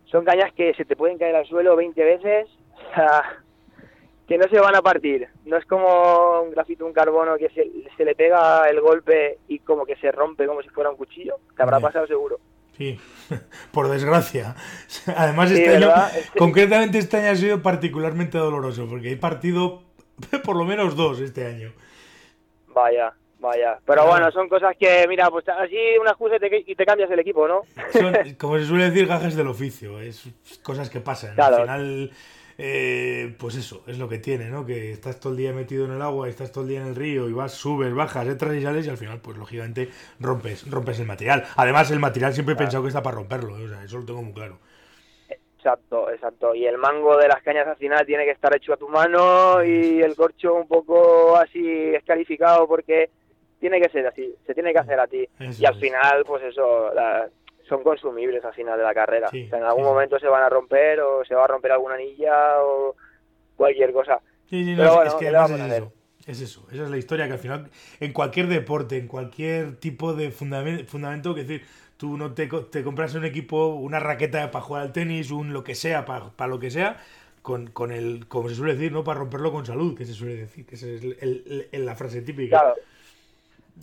[0.07, 3.39] Son cañas que se te pueden caer al suelo 20 veces, o sea,
[4.27, 5.29] que no se van a partir.
[5.45, 9.61] No es como un grafito, un carbono que se, se le pega el golpe y
[9.61, 11.37] como que se rompe como si fuera un cuchillo.
[11.57, 12.41] Te habrá pasado seguro.
[12.81, 12.99] Sí,
[13.73, 14.57] por desgracia.
[15.15, 15.93] Además, este año,
[16.39, 19.83] concretamente este año ha sido particularmente doloroso, porque he partido
[20.45, 21.75] por lo menos dos este año.
[22.69, 23.79] Vaya, vaya.
[23.85, 27.47] Pero bueno, son cosas que, mira, pues así una excusa y te, cambias el equipo,
[27.47, 27.65] ¿no?
[27.93, 30.01] Son, como se suele decir, gajes del oficio.
[30.01, 30.31] Es
[30.63, 31.39] cosas que pasan.
[31.39, 32.11] Al final
[32.63, 34.67] eh, pues eso, es lo que tiene, ¿no?
[34.67, 36.95] Que estás todo el día metido en el agua, estás todo el día en el
[36.95, 41.01] río y vas, subes, bajas, entras y sales y al final, pues lógicamente rompes, rompes
[41.01, 41.47] el material.
[41.57, 43.65] Además, el material siempre he pensado que está para romperlo, ¿eh?
[43.65, 44.59] o sea, eso lo tengo muy claro.
[45.57, 46.55] Exacto, exacto.
[46.55, 49.65] Y el mango de las cañas al final tiene que estar hecho a tu mano
[49.65, 53.09] y el corcho un poco así escarificado porque
[53.59, 55.27] tiene que ser así, se tiene que hacer a ti.
[55.39, 57.27] y al final, pues eso, la,
[57.71, 59.31] son consumibles al final de la carrera.
[59.33, 62.97] en algún momento se van a romper o se va a romper alguna anilla o
[63.57, 64.21] cualquier cosa.
[64.51, 65.93] Pero es, que es eso.
[66.27, 70.13] Es eso, esa es la historia que al final en cualquier deporte, en cualquier tipo
[70.13, 71.63] de fundamento, fundamento que decir,
[71.97, 75.65] tú no te, te compras un equipo, una raqueta para jugar al tenis, un lo
[75.65, 76.99] que sea, para, para lo que sea,
[77.41, 79.03] con, con, el, como se suele decir, ¿no?
[79.03, 82.21] Para romperlo con salud, que se suele decir, que esa es el, el, la frase
[82.21, 82.59] típica.
[82.61, 82.75] Claro.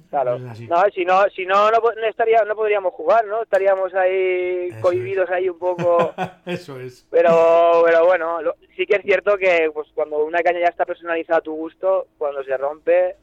[0.09, 0.39] Claro.
[0.39, 3.43] No, si no, si no, no, estaría, no podríamos jugar, ¿no?
[3.43, 6.13] Estaríamos ahí cohibidos ahí un poco.
[6.45, 7.05] Eso es.
[7.11, 8.39] Pero, pero bueno,
[8.75, 12.07] sí que es cierto que pues cuando una caña ya está personalizada a tu gusto,
[12.17, 13.15] cuando se rompe,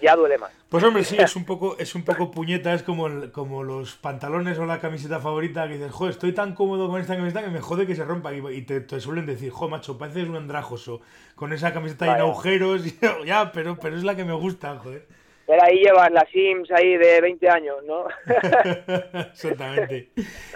[0.00, 0.52] ya duele más.
[0.68, 4.58] Pues hombre, sí, es un poco, es un poco puñeta, es como, como los pantalones
[4.58, 7.60] o la camiseta favorita que dices, joder, estoy tan cómodo con esta camiseta que me
[7.60, 8.32] jode que se rompa.
[8.32, 11.00] Y, te, suelen decir, jo, macho, pareces un andrajoso
[11.34, 12.86] con esa camiseta en agujeros.
[12.88, 15.06] Y, ya, pero, pero es la que me gusta, joder.
[15.48, 18.04] Pero ahí llevan las Sims ahí de 20 años, ¿no?
[19.32, 20.10] exactamente,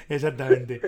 [0.06, 0.82] exactamente.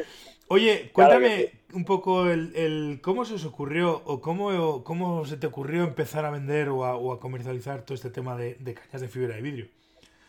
[0.49, 5.85] Oye, cuéntame un poco el, cómo se os ocurrió o cómo, cómo se te ocurrió
[5.85, 9.69] empezar a vender o a, comercializar todo este tema de, cañas de fibra de vidrio.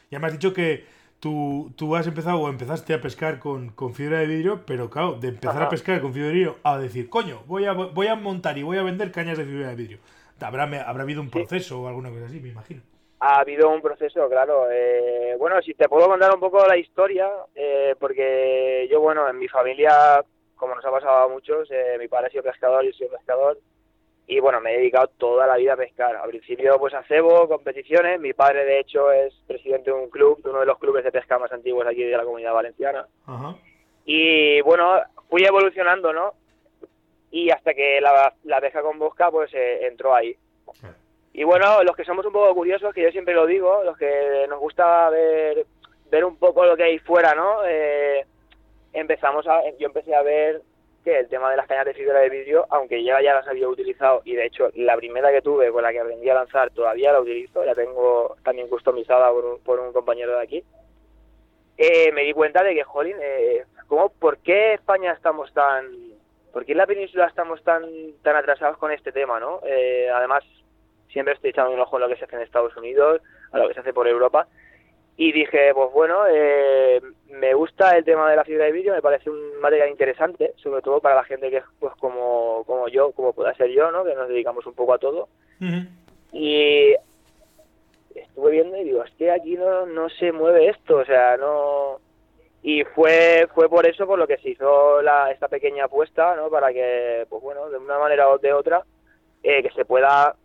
[0.09, 0.85] Ya me has dicho que
[1.19, 5.27] tú, tú has empezado o empezaste a pescar con, fibra de vidrio, pero claro, de
[5.27, 8.57] empezar a pescar con fibra de vidrio a decir, coño, voy a, voy a montar
[8.57, 9.99] y voy a vender cañas de fibra de vidrio.
[10.39, 12.81] Habrá, habrá habido un proceso o alguna cosa así, me imagino
[13.19, 14.67] ha habido un proceso, claro.
[14.71, 19.39] Eh, bueno, si te puedo contar un poco la historia, eh, porque yo, bueno, en
[19.39, 20.23] mi familia,
[20.55, 23.57] como nos ha pasado a muchos, eh, mi padre ha sido pescador, yo soy pescador,
[24.27, 26.15] y bueno, me he dedicado toda la vida a pescar.
[26.15, 28.19] Al principio, pues a cebo, competiciones.
[28.19, 31.11] Mi padre, de hecho, es presidente de un club, de uno de los clubes de
[31.11, 33.07] pesca más antiguos aquí de la comunidad valenciana.
[34.03, 34.99] Y bueno,
[35.29, 36.33] fui evolucionando, ¿no?
[37.29, 40.35] Y hasta que la, la pesca con bosca, pues entró ahí.
[41.37, 44.45] Y bueno, los que somos un poco curiosos, que yo siempre lo digo, los que
[44.47, 45.65] nos gusta ver,
[46.09, 47.57] ver un poco lo que hay fuera, ¿no?
[47.65, 48.25] Eh,
[48.93, 50.61] empezamos a, yo empecé a ver
[51.03, 53.67] que el tema de las cañas de fibra de vidrio, aunque ya ya las había
[53.67, 57.11] utilizado y de hecho la primera que tuve con la que aprendí a lanzar todavía
[57.11, 60.63] la utilizo, la tengo también customizada por un, por un compañero de aquí,
[61.77, 65.85] eh, me di cuenta de que, jolín, eh, ¿cómo, ¿por qué España estamos tan,
[66.53, 67.83] por qué en la península estamos tan,
[68.23, 69.59] tan atrasados con este tema, no?
[69.65, 70.45] Eh, además,
[71.15, 73.21] siempre estoy echando un ojo a lo que se hace en Estados Unidos,
[73.53, 74.47] a lo que se hace por Europa.
[75.15, 79.01] Y dije, pues bueno, eh, me gusta el tema de la fibra de vídeo, me
[79.01, 83.13] parece un material interesante, sobre todo para la gente que es pues como, como yo,
[83.13, 84.03] como pueda ser yo, ¿no?
[84.03, 85.29] que nos dedicamos un poco a todo.
[86.33, 86.93] Y
[88.13, 92.01] estuve viendo y digo, es que aquí no, no se mueve esto, o sea, no...
[92.61, 96.49] Y fue, fue por eso por lo que se hizo la, esta pequeña apuesta, ¿no?
[96.49, 98.83] Para que, pues bueno, de una manera o de otra,
[99.43, 100.35] eh, que se pueda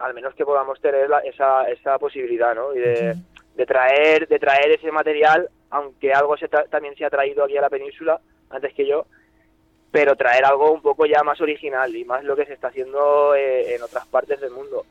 [0.00, 2.74] al menos que podamos tener esa, esa posibilidad, ¿no?
[2.74, 7.56] Y de, traer, de traer ese material, aunque algo se también se ha traído aquí
[7.56, 9.06] a la península, antes que yo,
[9.90, 13.34] pero traer algo un poco ya más original y más lo que se está haciendo
[13.34, 14.86] eh, en otras partes del mundo.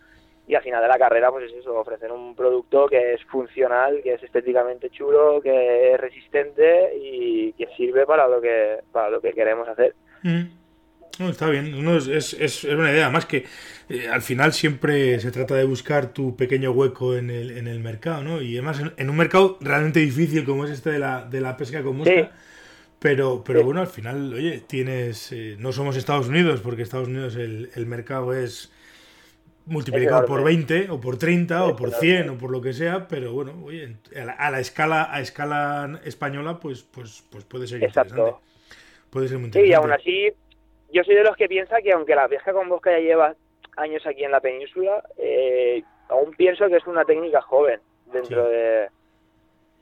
[0.47, 4.01] Y al final de la carrera, pues es eso, ofrecer un producto que es funcional,
[4.03, 9.21] que es estéticamente chulo, que es resistente y que sirve para lo que, para lo
[9.21, 9.93] que queremos hacer.
[11.19, 13.45] No, está bien, no, es, es, una idea, más que
[13.89, 17.81] eh, al final siempre se trata de buscar tu pequeño hueco en el, en el
[17.81, 18.41] mercado, ¿no?
[18.41, 21.83] Y además en, un mercado realmente difícil como es este de la, de la pesca
[21.83, 22.31] con mosca,
[22.99, 27.35] pero, pero bueno, al final, oye, tienes, eh, no somos Estados Unidos, porque Estados Unidos
[27.35, 28.71] el, el mercado es
[29.65, 33.33] multiplicado por 20 o por 30 o por 100 o por lo que sea, pero
[33.33, 38.35] bueno, oye, a la, escala a escala española pues pues pues puede ser interesante.
[39.09, 39.61] Puede ser muy interesante.
[39.61, 40.33] Sí, y aún así
[40.91, 43.35] yo soy de los que piensa que aunque la pesca con bosca ya lleva
[43.77, 47.79] años aquí en la península, eh, aún pienso que es una técnica joven
[48.11, 48.89] dentro de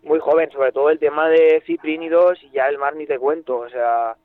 [0.03, 3.57] muy joven, sobre todo el tema de ciprínidos y ya el mar ni te cuento,
[3.57, 4.15] o sea,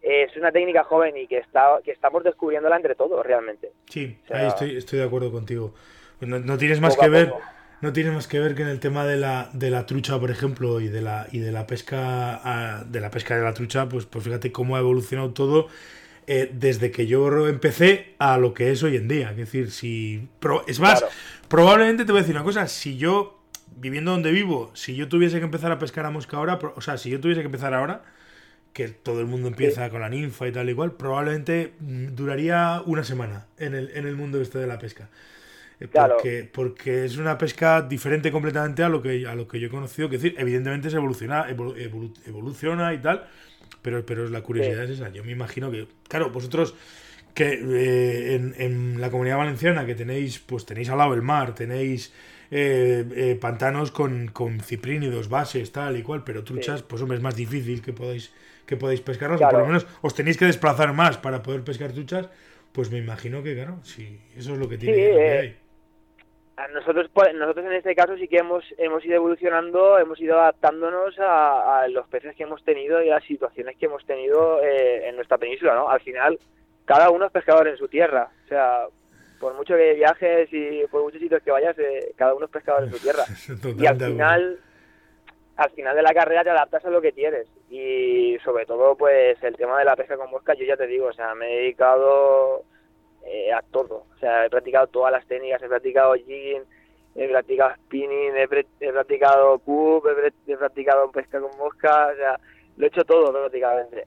[0.00, 3.70] es una técnica joven y que está que estamos descubriéndola entre todos realmente.
[3.88, 5.74] Sí, ahí estoy, estoy de acuerdo contigo.
[6.20, 7.32] No, tienes más que ver
[7.80, 10.30] no tiene más que ver que en el tema de la, de la trucha, por
[10.30, 13.88] ejemplo, y de la y de la pesca ah, de la pesca de la trucha,
[13.88, 15.68] pues pues fíjate cómo ha evolucionado todo
[16.26, 19.30] eh, desde que yo empecé a lo que es hoy en día.
[19.30, 20.28] Es decir, si.
[20.66, 21.04] es más,
[21.48, 22.68] probablemente te voy a decir una cosa.
[22.68, 23.42] Si yo,
[23.76, 26.96] viviendo donde vivo, si yo tuviese que empezar a pescar a mosca ahora, o sea,
[26.98, 28.02] si yo tuviese que empezar ahora,
[28.72, 32.82] que todo el mundo empieza con la ninfa y tal y cual, probablemente mm, duraría
[32.86, 35.08] una semana en el, en el mundo este de la pesca.
[35.80, 39.66] Eh, porque, porque es una pesca diferente completamente a lo que a lo que yo
[39.66, 40.08] he conocido.
[40.08, 43.26] Que decir, evidentemente se evoluciona, evoluciona y tal,
[43.82, 45.10] pero, pero la curiosidad es esa.
[45.10, 46.74] Yo me imagino que, claro, vosotros
[47.34, 52.12] que eh, en, la comunidad valenciana que tenéis, pues tenéis al lado el mar, tenéis
[52.50, 57.22] eh, eh, pantanos con, con ciprínidos, bases, tal y cual, pero truchas, pues hombre, es
[57.22, 58.32] más difícil que podáis,
[58.66, 61.92] que podáis pescarlas, o por lo menos os tenéis que desplazar más para poder pescar
[61.92, 62.28] truchas,
[62.72, 65.61] pues me imagino que, claro, sí, eso es lo que tiene que
[66.72, 71.14] nosotros pues, nosotros en este caso sí que hemos hemos ido evolucionando hemos ido adaptándonos
[71.18, 75.16] a, los peces que hemos tenido y a las situaciones que hemos tenido eh, en
[75.16, 76.38] nuestra península no al final
[76.84, 78.28] cada uno es pescador en su tierra.
[78.44, 78.86] O sea,
[79.40, 82.84] por mucho que viajes y por muchos sitios que vayas, eh, cada uno es pescador
[82.84, 83.24] en su tierra.
[83.78, 84.58] y al final,
[85.56, 87.46] al final de la carrera te adaptas a lo que tienes.
[87.70, 91.06] Y sobre todo, pues el tema de la pesca con mosca, yo ya te digo,
[91.06, 92.64] o sea, me he dedicado
[93.26, 94.06] eh, a todo.
[94.14, 96.62] O sea, he practicado todas las técnicas, he practicado jigging,
[97.14, 98.48] he practicado spinning, he,
[98.92, 102.40] practicado cub, he, practicado pesca con mosca, o sea,
[102.76, 104.06] lo he hecho todo prácticamente.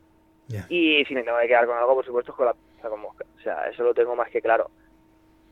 [0.70, 3.02] Y si me tengo que quedar con algo, por supuesto, es con la pesca con
[3.02, 3.26] mosca.
[3.38, 4.70] O sea, eso lo tengo más que claro.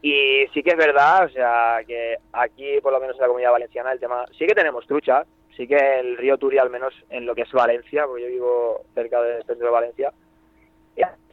[0.02, 3.52] Y sí que es verdad, o sea, que aquí, por lo menos en la comunidad
[3.52, 7.26] valenciana, el tema, sí que tenemos trucha, sí que el río Turia, al menos en
[7.26, 10.14] lo que es Valencia, porque yo vivo cerca del centro de Valencia,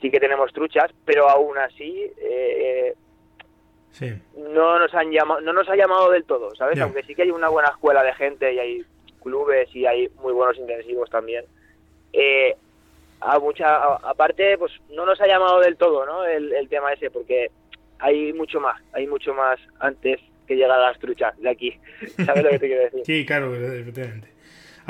[0.01, 2.95] sí que tenemos truchas, pero aún así eh,
[4.37, 6.81] no nos han llamado, no nos ha llamado del todo, ¿sabes?
[6.81, 8.85] Aunque sí que hay una buena escuela de gente y hay
[9.23, 11.45] clubes y hay muy buenos intensivos también.
[12.13, 12.57] Eh,
[13.21, 16.25] a mucha, aparte, pues no nos ha llamado del todo, ¿no?
[16.25, 17.51] El, el tema ese, porque
[17.99, 21.79] hay mucho más, hay mucho más antes que llegar a las truchas de aquí.
[22.25, 23.03] ¿Sabes lo que te quiero decir?
[23.05, 24.29] Sí, claro, efectivamente.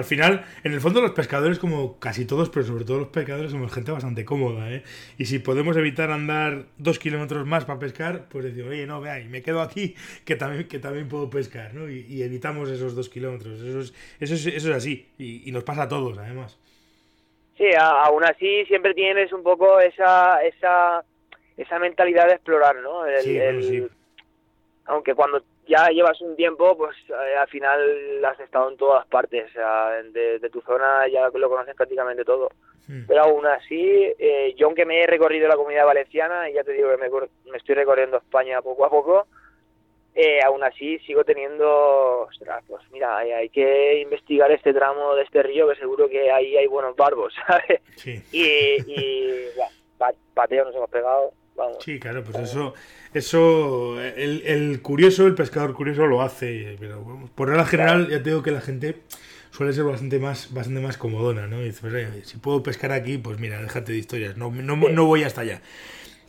[0.01, 3.51] Al final, en el fondo los pescadores, como casi todos, pero sobre todo los pescadores,
[3.51, 4.83] somos gente bastante cómoda, ¿eh?
[5.19, 9.21] Y si podemos evitar andar dos kilómetros más para pescar, pues decimos, oye, no, vea,
[9.21, 11.87] y me quedo aquí, que también, que también puedo pescar, ¿no?
[11.91, 13.61] Y, evitamos esos dos kilómetros.
[13.61, 16.59] Eso es, eso es, eso es así, y, nos pasa a todos, además.
[17.59, 21.05] Sí, aún así siempre tienes un poco esa, esa,
[21.59, 23.03] esa mentalidad de explorar, ¿no?
[23.23, 23.87] sí, sí.
[24.87, 29.49] Aunque cuando ya llevas un tiempo, pues eh, al final has estado en todas partes,
[29.51, 32.51] o sea, de, tu zona ya lo conoces prácticamente todo.
[32.89, 33.05] Hmm.
[33.07, 36.73] Pero aún así, eh, yo aunque me he recorrido la comunidad valenciana, y ya te
[36.73, 39.27] digo que me, estoy recorriendo España poco a poco,
[40.13, 45.41] eh, aún así sigo teniendo, ostras, pues mira, hay, que investigar este tramo de este
[45.45, 47.81] río que seguro que ahí hay buenos barbos, ¿sabes?
[47.95, 48.21] Sí.
[48.33, 49.47] Y, y
[50.35, 51.33] pateo nos hemos pegado,
[51.85, 52.75] Sí, claro, pues eso,
[53.13, 58.43] eso el, el, curioso, el pescador curioso lo hace, pero por regla general ya tengo
[58.43, 59.03] que la gente
[59.51, 61.65] suele ser bastante más, bastante más comodona, ¿no?
[61.65, 65.25] Y pues, si puedo pescar aquí, pues mira, déjate de historias, no, no, no voy
[65.25, 65.61] hasta allá.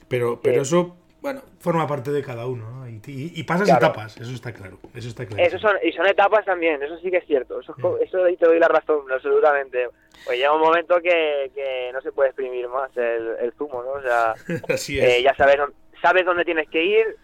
[0.08, 2.88] Pero, pero eso bueno, forma parte de cada uno, ¿no?
[2.88, 5.44] Y, pasas etapas, eso está claro, eso está claro.
[5.44, 8.60] Eso son, y son etapas también, eso sí que es cierto, eso, eso te doy
[8.60, 9.90] la razón, absolutamente.
[10.26, 13.92] Pues llega un momento que, que no se puede exprimir más el, el zumo, ¿no?
[13.92, 15.58] O sea, eh, ya sabes,
[16.02, 17.16] sabes dónde tienes que ir,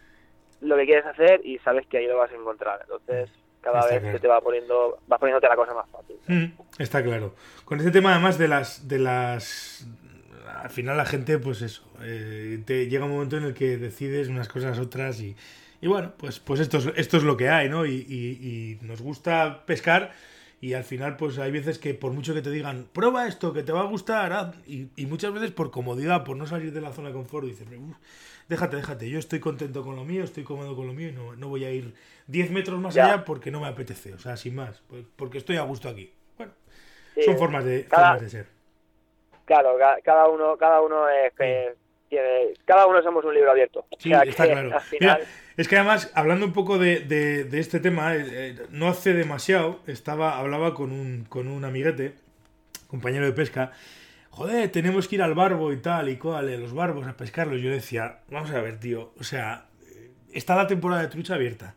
[0.62, 2.80] lo que quieres hacer y sabes que ahí lo vas a encontrar.
[2.82, 3.30] Entonces,
[3.62, 6.16] cada vez se te va poniendo, vas poniéndote la cosa más fácil.
[6.28, 7.34] Mm, está claro.
[7.66, 9.88] Con este tema además de las, de las
[10.48, 14.28] al final la gente, pues eso, eh, te llega un momento en el que decides
[14.28, 15.36] unas cosas, otras y,
[15.82, 17.86] y bueno, pues, pues esto, es, esto es lo que hay, ¿no?
[17.86, 20.14] Y, y, nos gusta pescar
[20.60, 23.62] y al final pues hay veces que por mucho que te digan, prueba esto, que
[23.62, 26.94] te va a gustar, y, y, muchas veces por comodidad, por no salir de la
[26.94, 27.68] zona de confort, dices,
[28.50, 31.36] déjate, déjate, yo estoy contento con lo mío, estoy cómodo con lo mío y no,
[31.36, 31.94] no voy a ir
[32.28, 35.58] 10 metros más allá porque no me apetece, o sea, sin más, pues, porque estoy
[35.58, 36.12] a gusto aquí.
[36.38, 36.54] Bueno,
[37.24, 38.57] son formas de, formas de ser.
[39.48, 41.74] Claro, cada uno, cada uno es que
[42.10, 43.86] tiene, cada uno somos un libro abierto.
[43.98, 44.72] Sí, está claro.
[45.58, 49.80] es que además, hablando un poco de, de, este tema, eh, eh, no hace demasiado,
[49.88, 52.16] estaba, hablaba con un, con un amiguete,
[52.88, 53.72] compañero de pesca,
[54.32, 57.62] joder, tenemos que ir al barbo y tal y cual, eh, los barbos a pescarlos.
[57.62, 59.68] Yo decía, vamos a ver, tío, o sea,
[60.34, 61.74] está la temporada de trucha abierta.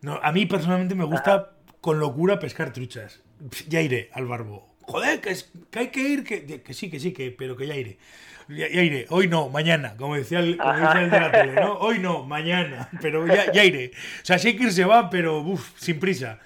[0.00, 1.50] No, a mí personalmente me gusta
[1.82, 3.22] con locura pescar truchas.
[3.68, 5.34] Ya iré al barbo joder, que,
[5.78, 7.98] hay que ir, que, que, sí, que sí, que, pero que ya iré.
[8.48, 11.78] Ya, iré, hoy no, mañana, como decía, el, como decía el de la tele, ¿no?
[11.78, 13.92] Hoy no, mañana, pero ya, ya iré.
[14.22, 16.40] O sea, sí que ir se va, pero uff, sin prisa.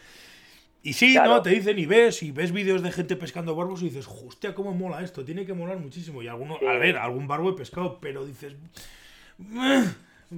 [0.83, 1.43] Y sí, ¿no?
[1.43, 4.73] Te dicen y ves, y ves vídeos de gente pescando barbos y dices, hostia, cómo
[4.73, 6.23] mola esto, tiene que molar muchísimo.
[6.23, 8.55] Y alguno, a ver, algún barbo he pescado, pero dices,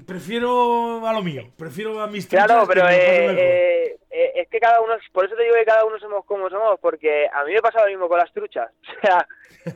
[0.07, 3.98] prefiero a lo mío, prefiero a mis Claro, pero eh,
[4.40, 7.29] es que cada uno, por eso te digo que cada uno somos como somos, porque
[7.33, 8.70] a mí me pasa lo mismo con las truchas.
[8.98, 9.27] O sea,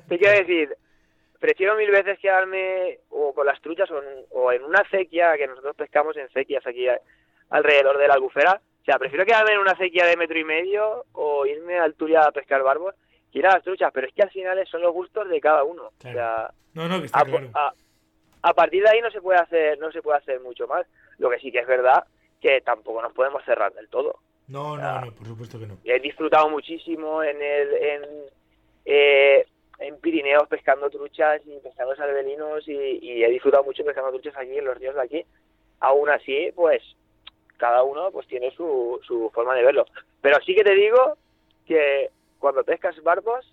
[0.08, 0.76] te quiero decir,
[1.38, 6.16] prefiero mil veces quedarme o con las truchas o en, una acequia, que nosotros pescamos
[6.16, 6.86] en sequias aquí
[7.50, 8.60] alrededor de la albufera.
[8.80, 12.22] O sea, prefiero quedarme en una acequia de metro y medio o irme a Alturia
[12.22, 12.94] a pescar barbos
[13.32, 15.64] que ir a las truchas, pero es que al final son los gustos de cada
[15.64, 15.86] uno.
[15.86, 17.50] O sea, no, no, que está claro.
[18.42, 20.86] a, partir de ahí no se puede hacer, no se puede hacer mucho más.
[21.18, 22.04] Lo que sí que es verdad
[22.40, 24.18] que tampoco nos podemos cerrar del todo.
[24.48, 25.78] No, no, no, por supuesto que no.
[25.84, 28.02] He disfrutado muchísimo en el en,
[28.84, 29.46] eh,
[29.78, 34.64] en Pirineos pescando truchas y pescando salvelinos y, he disfrutado mucho pescando truchas aquí en
[34.64, 35.24] los ríos de aquí.
[35.80, 36.82] Aún así, pues
[37.56, 39.86] cada uno pues tiene su, su forma de verlo.
[40.20, 41.16] Pero sí que te digo
[41.66, 43.44] que cuando pescas barbos,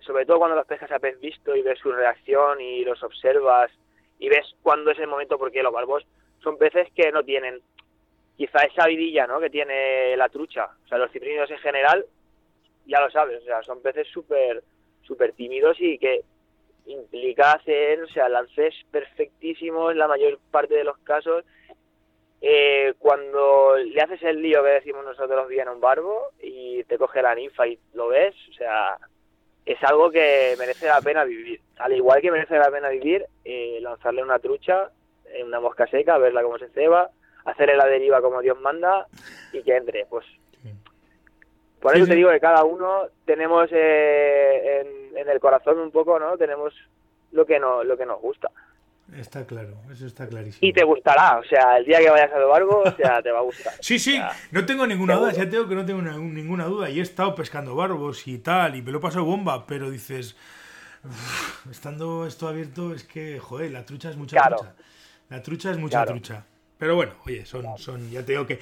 [0.00, 3.70] sobre todo cuando los pescas a pez visto y ves su reacción y los observas
[4.18, 6.06] y ves cuándo es el momento, porque los barbos
[6.42, 7.60] son peces que no tienen
[8.36, 9.40] quizá esa vidilla ¿no?
[9.40, 10.68] que tiene la trucha.
[10.84, 12.06] O sea, los ciprínidos en general,
[12.86, 14.62] ya lo sabes, o sea, son peces súper
[15.02, 16.22] súper tímidos y que
[16.86, 21.44] implica hacer, o sea, lances perfectísimos en la mayor parte de los casos.
[22.40, 26.98] Eh, cuando le haces el lío que decimos nosotros bien a un barbo y te
[26.98, 28.98] coge la ninfa y lo ves, o sea,
[29.64, 31.60] es algo que merece la pena vivir.
[31.78, 34.90] Al igual que merece la pena vivir, eh, lanzarle una trucha
[35.32, 37.10] en una mosca seca, verla cómo se ceba,
[37.46, 39.06] hacerle la deriva como Dios manda
[39.52, 40.06] y que entre.
[40.06, 40.26] Pues
[41.80, 46.18] por eso te digo que cada uno tenemos eh, en, en, el corazón un poco,
[46.18, 46.36] ¿no?
[46.36, 46.74] Tenemos
[47.32, 48.50] lo que no, lo que nos gusta.
[49.14, 50.68] Está claro, eso está clarísimo.
[50.68, 53.38] Y te gustará, o sea, el día que vayas a barco, o sea, te va
[53.38, 53.74] a gustar.
[53.80, 54.20] sí, sí,
[54.50, 56.90] no tengo ninguna duda, ya tengo que no tengo ninguna duda.
[56.90, 60.36] Y he estado pescando barbos y tal, y me lo he pasado bomba, pero dices,
[61.70, 64.74] estando esto abierto, es que, joder, la trucha es mucha trucha.
[65.28, 66.44] La trucha es mucha trucha.
[66.78, 68.58] Pero bueno, oye, son, son, ya te digo que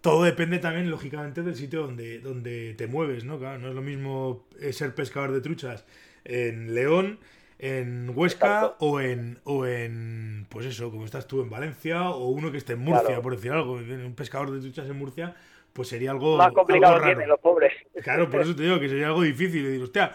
[0.00, 3.38] todo depende también, lógicamente, del sitio donde, donde te mueves, ¿no?
[3.38, 5.84] Claro, no es lo mismo ser pescador de truchas
[6.24, 7.18] en León
[7.62, 12.50] en Huesca o en, o en, pues eso, como estás tú en Valencia, o uno
[12.50, 15.36] que esté en Murcia, por decir algo, un pescador de truchas en Murcia,
[15.72, 16.36] pues sería algo.
[16.36, 17.72] Más complicado tienen los pobres.
[18.02, 19.64] Claro, por eso te digo que sería algo difícil.
[19.64, 20.12] Y digo, hostia,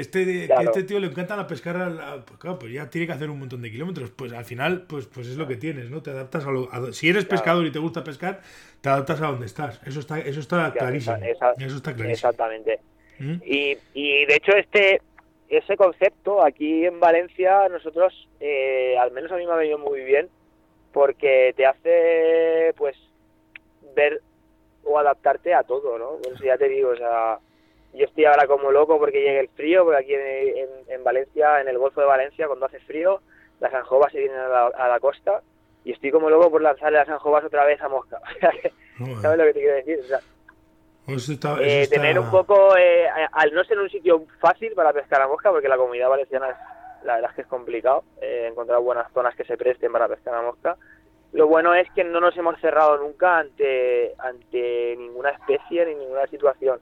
[0.00, 3.38] este, este tío le encanta la pescar, pues claro, pues ya tiene que hacer un
[3.38, 4.10] montón de kilómetros.
[4.10, 6.02] Pues al final, pues, pues es lo que tienes, ¿no?
[6.02, 6.92] Te adaptas a lo.
[6.92, 8.40] si eres pescador y te gusta pescar,
[8.80, 9.80] te adaptas a donde estás.
[9.86, 11.16] Eso está, eso está clarísimo.
[11.16, 12.12] eso está clarísimo.
[12.12, 12.80] Exactamente.
[13.18, 13.34] ¿Mm?
[13.44, 15.02] Y, y de hecho, este
[15.50, 20.00] ese concepto aquí en Valencia nosotros, eh, al menos a mí me ha venido muy
[20.00, 20.28] bien,
[20.92, 22.96] porque te hace pues
[23.94, 24.22] ver
[24.84, 26.18] o adaptarte a todo, ¿no?
[26.22, 27.38] Pues ya te digo, o sea,
[27.94, 31.68] yo estoy ahora como loco porque llega el frío, porque aquí en, en, Valencia, en
[31.68, 33.20] el Golfo de Valencia, cuando hace frío,
[33.60, 35.42] las anjobas se vienen a la, a la costa
[35.84, 38.20] y estoy como loco por lanzarle las anjobas otra vez a Mosca.
[39.20, 39.98] ¿Sabes lo que te quiero decir?
[40.00, 40.20] O sea,
[41.06, 45.28] pues eh, tener un poco, eh, al no ser un sitio fácil para pescar a
[45.28, 46.56] mosca, porque la comunidad valenciana es,
[47.04, 50.34] la verdad es que es complicado eh, encontrar buenas zonas que se presten para pescar
[50.34, 50.76] a mosca.
[51.32, 56.26] Lo bueno es que no nos hemos cerrado nunca ante, ante ninguna especie ni ninguna
[56.26, 56.80] situación.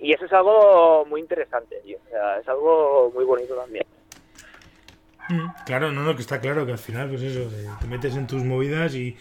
[0.00, 3.84] Y eso es algo muy interesante, O sea, es algo muy bonito también.
[5.28, 7.48] Mm, claro, no, no, que está claro que al final, pues eso,
[7.78, 9.16] te metes en tus movidas y,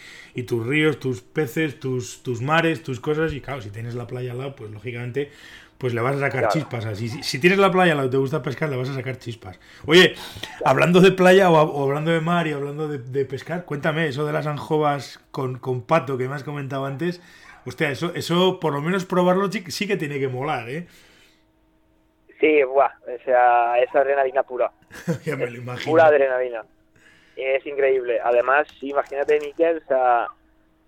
[0.47, 4.31] tus ríos, tus peces, tus, tus mares, tus cosas, y claro, si tienes la playa
[4.31, 5.31] al lado, pues lógicamente,
[5.77, 6.85] pues le vas a sacar chispas.
[6.85, 9.19] Así, si, tienes la playa al lado y te gusta pescar, le vas a sacar
[9.19, 9.59] chispas.
[9.85, 10.15] Oye,
[10.63, 14.47] hablando de playa o, hablando de mar y hablando de, pescar, cuéntame eso de las
[14.47, 17.21] anjovas con, con pato que me has comentado antes.
[17.65, 20.87] Hostia, eso, eso por lo menos probarlo sí, que tiene que molar, ¿eh?
[22.39, 24.71] Sí, buah, o sea, es adrenalina pura.
[25.25, 25.91] ya me lo imagino.
[25.91, 26.63] Pura adrenalina.
[27.35, 28.19] Es increíble.
[28.23, 30.27] Además, imagínate, Miquel, o sea,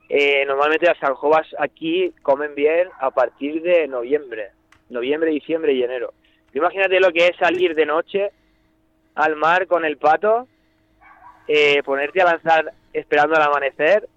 [0.10, 4.52] eh, normalmente las aljobas aquí comen bien a partir de noviembre.
[4.90, 6.14] Noviembre, diciembre y enero.
[6.54, 8.32] Imagínate lo que es salir de noche
[9.16, 10.48] al mar con el pato,
[11.48, 14.08] eh, ponerte a lanzar esperando al amanecer,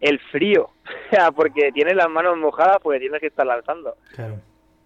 [0.00, 0.70] el frío,
[1.10, 3.96] o sea, porque tienes las manos mojadas porque tienes que estar lanzando.
[4.14, 4.36] Claro.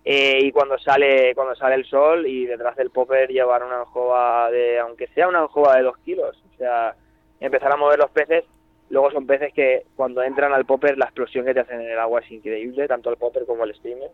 [0.06, 4.50] Eh, y cuando sale cuando sale el sol y detrás del popper llevar una anjova
[4.50, 6.94] de aunque sea una anjova de dos kilos o sea
[7.40, 8.44] empezar a mover los peces
[8.90, 11.98] luego son peces que cuando entran al popper la explosión que te hacen en el
[11.98, 14.10] agua es increíble tanto el popper como el streamer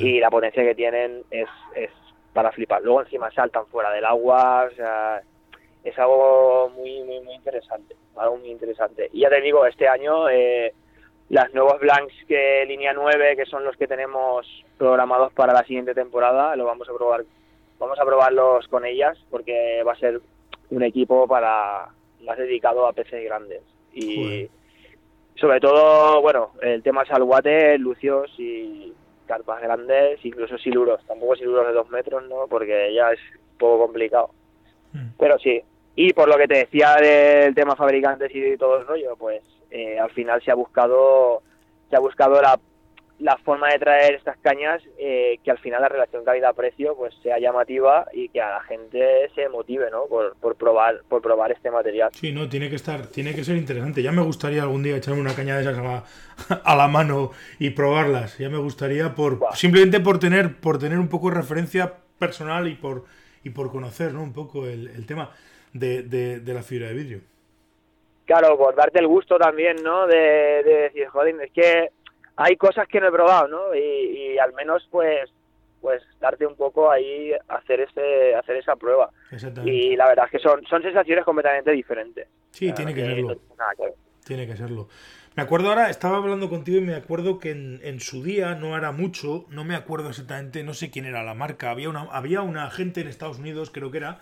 [0.00, 1.90] y la potencia que tienen es, es
[2.32, 5.22] para flipar luego encima saltan fuera del agua o sea
[5.84, 9.08] es algo muy muy muy interesante algo muy interesante.
[9.12, 10.72] Y ya te digo este año eh,
[11.28, 14.46] las nuevos blanks que línea 9 que son los que tenemos
[14.78, 17.24] programados para la siguiente temporada lo vamos a probar
[17.78, 20.20] vamos a probarlos con ellas porque va a ser
[20.70, 21.88] un equipo para
[22.22, 23.62] más dedicado a peces grandes.
[23.92, 24.48] Y
[25.36, 28.92] sobre todo bueno el tema salguate lucios y
[29.26, 31.04] carpas grandes incluso siluros.
[31.06, 33.20] Tampoco siluros de dos metros no porque ya es
[33.52, 34.30] un poco complicado.
[34.92, 35.08] Hmm.
[35.18, 35.62] pero sí
[35.94, 39.98] y por lo que te decía del tema fabricantes y todo el rollo pues eh,
[39.98, 41.42] al final se ha buscado
[41.90, 42.58] se ha buscado la,
[43.18, 47.38] la forma de traer estas cañas eh, que al final la relación calidad-precio pues sea
[47.38, 50.06] llamativa y que a la gente se motive ¿no?
[50.08, 52.10] por, por probar por probar este material.
[52.14, 54.02] Sí no tiene que estar tiene que ser interesante.
[54.02, 56.04] Ya me gustaría algún día echarme una caña de esas a la,
[56.64, 58.38] a la mano y probarlas.
[58.38, 62.74] Ya me gustaría por simplemente por tener por tener un poco de referencia personal y
[62.74, 63.04] por
[63.44, 64.22] y por conocer ¿no?
[64.22, 65.30] un poco el, el tema
[65.72, 67.20] de, de, de la fibra de vidrio
[68.32, 70.06] claro, por darte el gusto también, ¿no?
[70.06, 71.90] De, decir, joder, es que
[72.36, 73.74] hay cosas que no he probado, ¿no?
[73.74, 75.30] Y, al menos, pues,
[75.80, 79.10] pues darte un poco ahí, hacer ese, hacer esa prueba.
[79.64, 82.28] Y la verdad es que son, son sensaciones completamente diferentes.
[82.50, 83.36] Sí, tiene que serlo.
[84.24, 84.88] tiene que serlo.
[85.34, 88.92] Me acuerdo ahora, estaba hablando contigo y me acuerdo que en, su día, no era
[88.92, 92.70] mucho, no me acuerdo exactamente, no sé quién era la marca, había una, había una
[92.70, 94.20] gente en Estados Unidos, creo que era,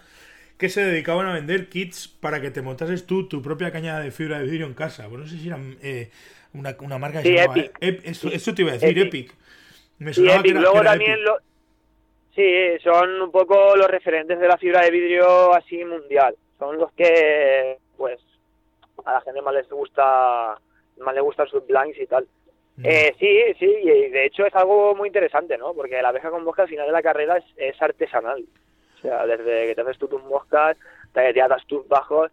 [0.60, 4.10] que se dedicaban a vender kits para que te montases tú tu propia caña de
[4.10, 5.08] fibra de vidrio en casa.
[5.08, 6.10] Bueno, no sé si era eh,
[6.52, 8.04] una, una, marca que se llamaba, Epic.
[8.04, 9.34] eso, te iba a decir, Epic.
[9.98, 10.54] Me sí, Epic.
[10.54, 11.38] Luego también lo...
[12.34, 16.36] Sí, son un poco los referentes de la fibra de vidrio así mundial.
[16.58, 18.20] Son los que, pues,
[19.04, 20.58] a la gente más les gusta
[20.98, 22.26] más le gustan sus blanks y tal.
[22.76, 22.86] Mm.
[22.86, 25.74] Eh, sí, sí, y de hecho es algo muy interesante, ¿no?
[25.74, 28.44] Porque la abeja con mosca al final de la carrera es, artesanal.
[29.00, 30.76] O sea, desde que te haces tú tus moscas,
[31.12, 32.30] te, te atas tus bajos,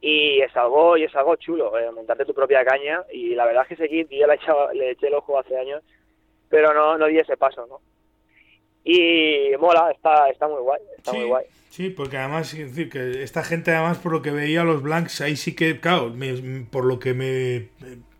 [0.00, 3.02] y es algo y es algo chulo, eh, montarte tu propia caña.
[3.12, 4.38] Y la verdad es que ese kit yo le,
[4.74, 5.82] le eché el ojo hace años,
[6.48, 7.80] pero no, no di ese paso, ¿no?
[8.84, 11.44] Y mola, está, está muy guay, está muy guay.
[11.70, 15.20] Sí, porque además, es decir, que esta gente, además, por lo que veía los Blanks,
[15.20, 16.14] ahí sí que, claro,
[16.70, 17.68] por lo que me.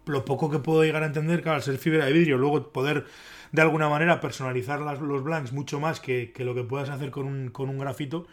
[0.07, 3.05] Lo poco que puedo llegar a entender, claro, al ser fibra de vidrio, luego poder
[3.53, 7.27] de alguna manera personalizar las, los Blanks mucho más que, lo que puedas hacer con
[7.27, 8.27] un, con un grafito.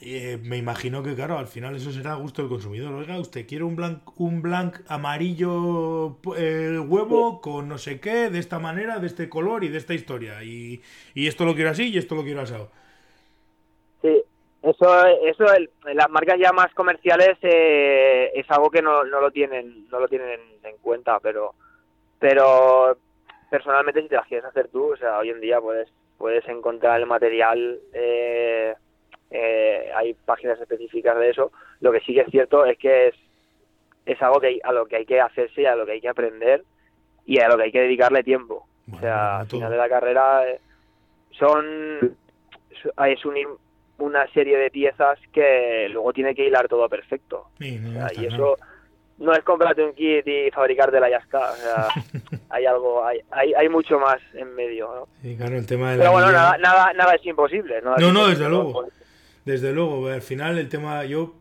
[0.00, 2.92] Eh, me imagino que, claro, al final eso será a gusto del consumidor.
[2.92, 8.40] Oiga, usted quiere un blank, un blank amarillo eh, huevo con no sé qué, de
[8.40, 10.42] esta manera, de este color y de esta historia.
[10.42, 10.82] Y,
[11.14, 12.70] y esto lo quiero así y esto lo quiero asado.
[14.02, 14.22] Sí,
[14.62, 15.44] eso, eso
[15.92, 20.06] las marcas ya más comerciales eh, es algo que no, no lo tienen, no lo
[20.06, 21.54] tienen en, cuenta, pero,
[22.20, 22.96] pero
[23.52, 25.86] personalmente si te las quieres hacer tú, o sea, hoy en día puedes,
[26.16, 28.74] puedes encontrar el material, eh,
[29.30, 31.52] eh, hay páginas específicas de eso.
[31.80, 33.14] Lo que sí que es cierto es que es,
[34.06, 36.64] es algo que a lo que hay que hacerse, a lo que hay que aprender
[37.26, 38.66] y a lo que hay que dedicarle tiempo.
[38.90, 40.44] o sea, al final de la carrera
[41.32, 42.16] son
[43.06, 43.48] es unir
[43.98, 47.48] una serie de piezas que luego tiene que hilar todo perfecto.
[47.60, 48.56] y eso
[49.22, 51.52] no es comprarte un kit y fabricarte la yasca.
[51.52, 51.88] O sea,
[52.50, 55.08] hay algo, hay, hay, hay, mucho más en medio.
[55.22, 57.80] el tema de Pero bueno, nada, nada, nada, es imposible.
[57.82, 58.86] no, no, desde luego.
[59.44, 61.34] Desde luego, al final el tema, yo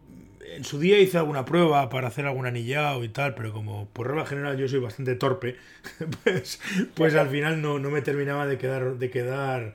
[0.55, 4.07] en su día hice alguna prueba para hacer algún anillado y tal, pero como por
[4.07, 5.57] regla general yo soy bastante torpe,
[6.23, 6.59] pues,
[6.95, 9.73] pues al final no, no me terminaba de quedar, de quedar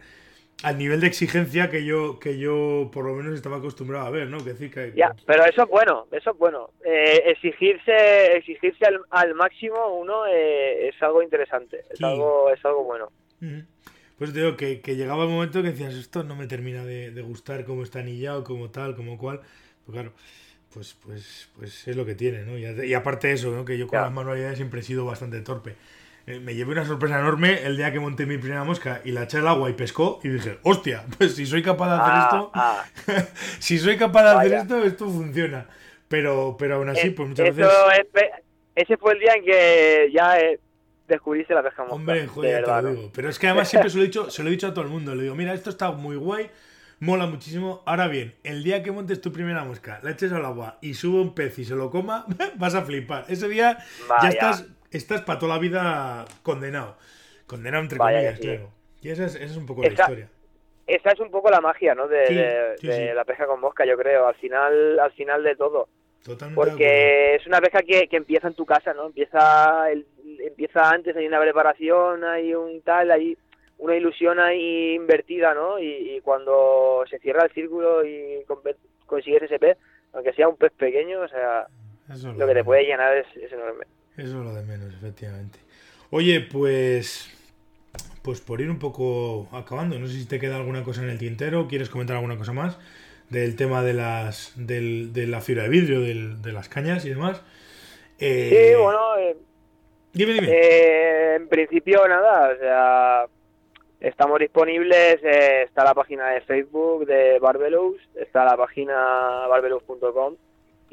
[0.62, 4.28] al nivel de exigencia que yo que yo por lo menos estaba acostumbrado a ver,
[4.28, 4.38] ¿no?
[4.38, 6.70] Que decir que, ya, pero eso es bueno, eso es bueno.
[6.84, 13.10] Eh, exigirse exigirse al, máximo uno eh, es algo interesante, es algo es algo bueno.
[14.18, 17.10] Pues te digo que, que, llegaba el momento que decías esto no me termina de,
[17.20, 19.42] gustar como está anillado, como tal, como cual.
[19.84, 20.12] Pues claro,
[20.72, 22.56] pues pues pues es lo que tiene, ¿no?
[22.56, 23.66] Y, aparte de eso, ¿no?
[23.66, 25.76] Que yo con las manualidades siempre he sido bastante torpe.
[26.28, 29.22] Eh, me llevé una sorpresa enorme el día que monté mi primera mosca y la
[29.22, 32.20] eché al agua y pescó y dije, hostia, pues si soy capaz de hacer ah,
[32.24, 32.84] esto, ah.
[33.60, 35.68] si soy capaz de hacer esto, esto funciona.
[36.08, 37.72] Pero, pero aún así, pues muchas veces...
[38.74, 40.58] ese fue el día en que ya eh,
[41.06, 41.94] descubriste la pesca mosca.
[41.94, 43.10] Hombre, joder, te lo digo.
[43.14, 44.84] Pero es que además siempre se lo, he dicho, se lo he dicho a todo
[44.84, 45.14] el mundo.
[45.14, 46.50] Le digo, mira, esto está muy guay,
[46.98, 47.84] mola muchísimo.
[47.86, 51.20] Ahora bien, el día que montes tu primera mosca, la eches al agua y sube
[51.20, 53.26] un pez y se lo coma, vas a flipar.
[53.28, 53.78] Ese día
[54.22, 54.66] ya estás
[54.96, 56.96] estás para toda la vida condenado.
[57.46, 58.70] Condenado entre comillas, claro.
[59.00, 60.28] Y esa es, un poco la historia.
[60.86, 62.08] Esa es un poco la magia, ¿no?
[62.08, 64.26] De, la pesca con mosca, yo creo.
[64.26, 65.88] Al final, al final de todo.
[66.24, 69.06] Totalmente Porque es una pesca que, que, empieza en tu casa, ¿no?
[69.06, 70.06] Empieza el,
[70.40, 73.38] empieza antes, hay una preparación, hay un tal, hay
[73.78, 75.78] una ilusión ahí invertida, ¿no?
[75.78, 78.44] Y, cuando se cierra el círculo y
[79.06, 79.78] consigues ese pez,
[80.12, 81.68] aunque sea un pez pequeño, o sea,
[82.36, 83.86] lo que te puede llenar es enorme.
[84.16, 85.58] Eso es lo de menos, efectivamente.
[86.10, 87.32] Oye, pues.
[88.22, 91.18] Pues por ir un poco acabando, no sé si te queda alguna cosa en el
[91.18, 92.76] tintero, ¿quieres comentar alguna cosa más?
[93.30, 97.10] Del tema de las del, de la fibra de vidrio, del, de las cañas y
[97.10, 97.40] demás.
[98.18, 99.16] Eh, sí, bueno.
[99.18, 99.36] Eh,
[100.12, 100.48] dime, dime.
[100.50, 103.26] Eh, en principio, nada, o sea.
[103.98, 108.94] Estamos disponibles, está la página de Facebook de Barbelous, está la página
[109.48, 110.36] barbelous.com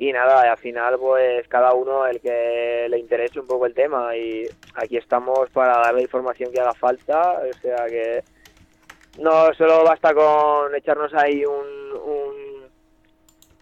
[0.10, 4.16] y nada, al final pues cada uno el que le interese un poco el tema.
[4.18, 4.46] Y
[4.76, 8.24] aquí estamos para dar la información que haga falta, o sea que
[9.20, 12.68] no solo basta con echarnos ahí un,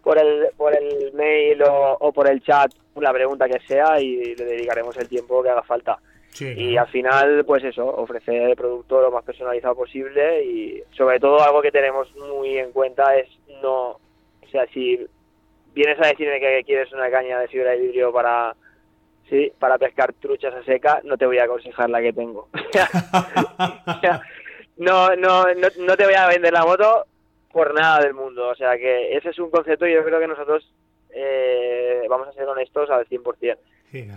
[0.01, 4.45] por el por el mail o, por el chat una pregunta que sea y le
[4.45, 5.99] dedicaremos el tiempo que haga falta.
[6.39, 10.43] y al final, pues eso, ofrecer el producto lo más personalizado posible.
[10.43, 13.29] Y sobre todo algo que tenemos muy en cuenta es
[13.61, 15.07] no, o sea, si
[15.74, 18.55] vienes a decirme que quieres una caña de fibra de vidrio para
[19.30, 22.49] sí, para pescar truchas a seca, no te voy a aconsejar la que tengo.
[24.78, 27.05] no, no, no, no te voy a vender la moto
[27.51, 28.49] por nada del mundo.
[28.49, 30.72] O sea que ese es un concepto y yo creo que nosotros
[31.11, 33.57] eh, vamos a ser honestos al 100%.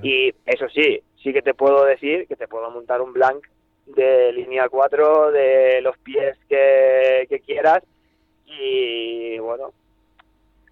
[0.02, 3.44] Y eso sí, sí que te puedo decir que te puedo montar un blank
[3.86, 7.82] de línea 4, de los pies que, quieras
[8.46, 9.72] y bueno,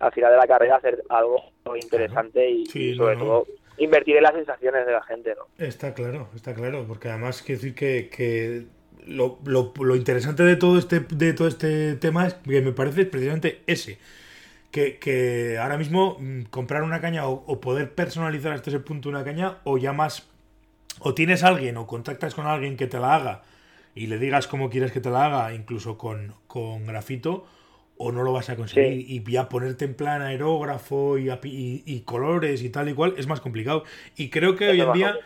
[0.03, 1.41] al final de la carrera hacer algo
[1.81, 3.47] interesante y, sobre todo
[3.79, 5.65] invertir en las sensaciones de la gente, ¿no?
[5.65, 8.67] Está claro, está claro, porque además quiero decir que, que
[9.07, 13.07] lo, lo, lo, interesante de todo este de todo este tema es que me parece
[13.07, 13.99] precisamente ese.
[14.73, 19.23] Que, que ahora mismo mm, comprar una caña o, poder personalizar hasta ese punto una
[19.23, 20.29] caña o ya más
[20.99, 23.43] o tienes a alguien o contactas con alguien que te la haga
[23.95, 27.47] y le digas cómo quieres que te la haga, incluso con, con grafito,
[28.05, 29.09] o no lo vas a conseguir.
[29.09, 31.31] Y ya ponerte en plan aerógrafo y,
[31.87, 33.85] y, colores y tal y cual es más complicado.
[34.17, 35.17] Y creo que hoy en día,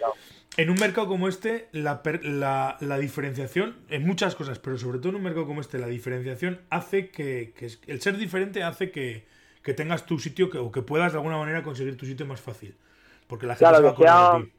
[0.59, 5.09] en un mercado como este, la, la, la, diferenciación, en muchas cosas, pero sobre todo
[5.09, 9.25] en un mercado como este, la diferenciación hace que, que el ser diferente hace que,
[9.63, 12.43] que tengas tu sitio que, o que puedas de alguna manera conseguir tu sitio más
[12.43, 12.77] fácil.
[13.27, 14.53] Porque la gente se va a ti.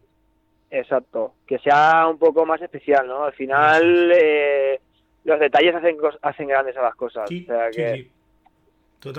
[0.72, 3.26] Exacto, que sea un poco más especial, ¿no?
[3.26, 4.82] Al final, eh,
[5.28, 7.30] los detalles hacen, hacen grandes a las cosas.
[7.30, 8.08] o sea que,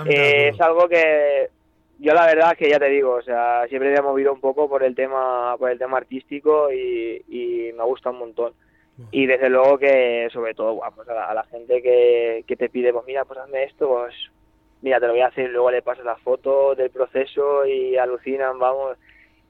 [0.07, 1.49] eh, es algo que
[1.99, 4.67] yo la verdad que ya te digo, o sea, siempre me he movido un poco
[4.67, 8.53] por el tema, por el tema artístico y, y me gusta un montón.
[9.11, 13.05] Y desde luego que, sobre todo, pues a, la, gente que, que te pide, pues
[13.05, 14.13] mira, pues hazme esto, pues
[14.81, 18.59] mira, te lo voy a hacer, luego le pasas la foto del proceso y alucinan,
[18.59, 18.97] vamos.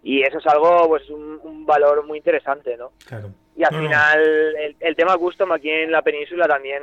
[0.04, 2.92] Y eso es algo, pues un, un valor muy interesante, ¿no?
[3.08, 3.30] Claro.
[3.60, 6.82] Y al final, El, el, tema custom aquí en la península también,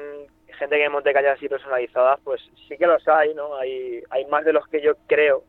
[0.59, 3.57] gente que monte calles así personalizadas, pues sí que los hay, ¿no?
[3.57, 5.43] Hay, hay más de los que yo creo,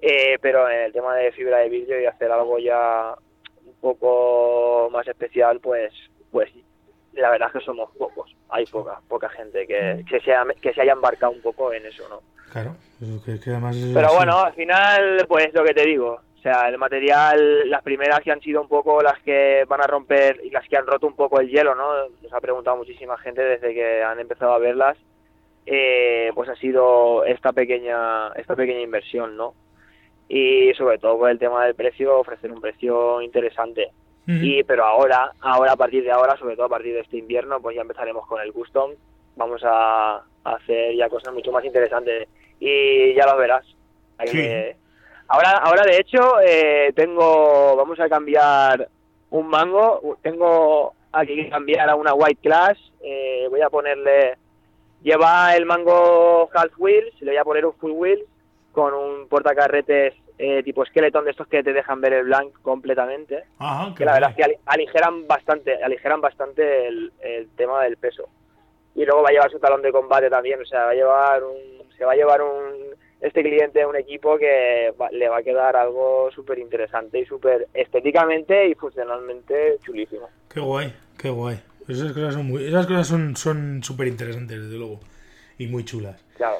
[0.00, 3.14] eh, pero en el tema de fibra de vidrio y hacer algo ya
[3.64, 5.92] un poco más especial, pues,
[6.32, 6.50] pues
[7.12, 8.34] la verdad es que somos pocos.
[8.48, 12.08] Hay poca, poca gente que, que, se, que se haya embarcado un poco en eso,
[12.08, 12.22] ¿no?
[12.50, 12.74] Claro,
[13.24, 17.70] que, que además Pero bueno, al final, pues lo que te digo, sea, el material,
[17.70, 20.76] las primeras que han sido un poco las que van a romper y las que
[20.76, 22.08] han roto un poco el hielo, ¿no?
[22.22, 24.98] Nos ha preguntado muchísima gente desde que han empezado a verlas,
[25.64, 29.54] eh, pues ha sido esta pequeña, esta pequeña inversión, ¿no?
[30.28, 33.90] Y sobre todo por el tema del precio, ofrecer un precio interesante.
[34.26, 37.60] Y pero ahora, ahora a partir de ahora, sobre todo a partir de este invierno,
[37.60, 38.92] pues ya empezaremos con el custom.
[39.36, 42.26] Vamos a, hacer ya cosas mucho más interesantes
[42.58, 43.66] y ya lo verás.
[45.28, 48.88] Ahora, ahora de hecho, eh, tengo, vamos a cambiar
[49.30, 54.36] un mango, tengo aquí que cambiar a una White Class, eh, voy a ponerle,
[55.02, 58.24] lleva el mango half wheels, le voy a poner un full wheel
[58.72, 63.44] con un portacarretes eh, tipo skeleton de estos que te dejan ver el blank completamente,
[63.96, 68.28] que la verdad es que aligeran bastante, aligeran bastante el, el tema del peso.
[68.96, 71.44] Y luego va a llevar su talón de combate también, o sea, va a llevar
[71.44, 72.94] un, se va a llevar un
[73.24, 77.68] este cliente es un equipo que le va a quedar algo súper interesante y súper
[77.72, 80.28] estéticamente y funcionalmente chulísimo.
[80.52, 81.58] Qué guay, qué guay.
[81.88, 85.00] Esas cosas son muy, esas cosas son son súper interesantes desde luego
[85.56, 86.22] y muy chulas.
[86.36, 86.58] Claro.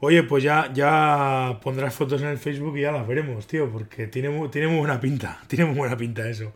[0.00, 4.08] Oye, pues ya, ya pondrás fotos en el Facebook y ya las veremos, tío, porque
[4.08, 6.52] tiene muy, tiene muy buena pinta, tiene muy buena pinta eso.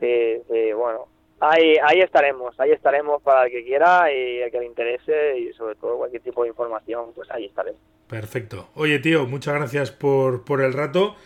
[0.00, 1.06] Sí, sí, bueno,
[1.40, 5.52] ahí, ahí estaremos, ahí estaremos para el que quiera y el que le interese y
[5.52, 7.80] sobre todo cualquier tipo de información, pues ahí estaremos.
[8.08, 8.68] Perfecto.
[8.74, 11.16] Oye, tío, muchas gracias por, por el rato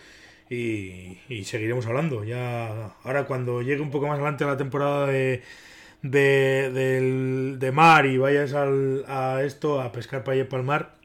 [0.49, 2.23] y, seguiremos hablando.
[2.23, 5.41] Ya ahora cuando llegue un poco más adelante la temporada de,
[6.01, 10.95] de, de mar y vayas al, a esto, a pescar para ir para el mar,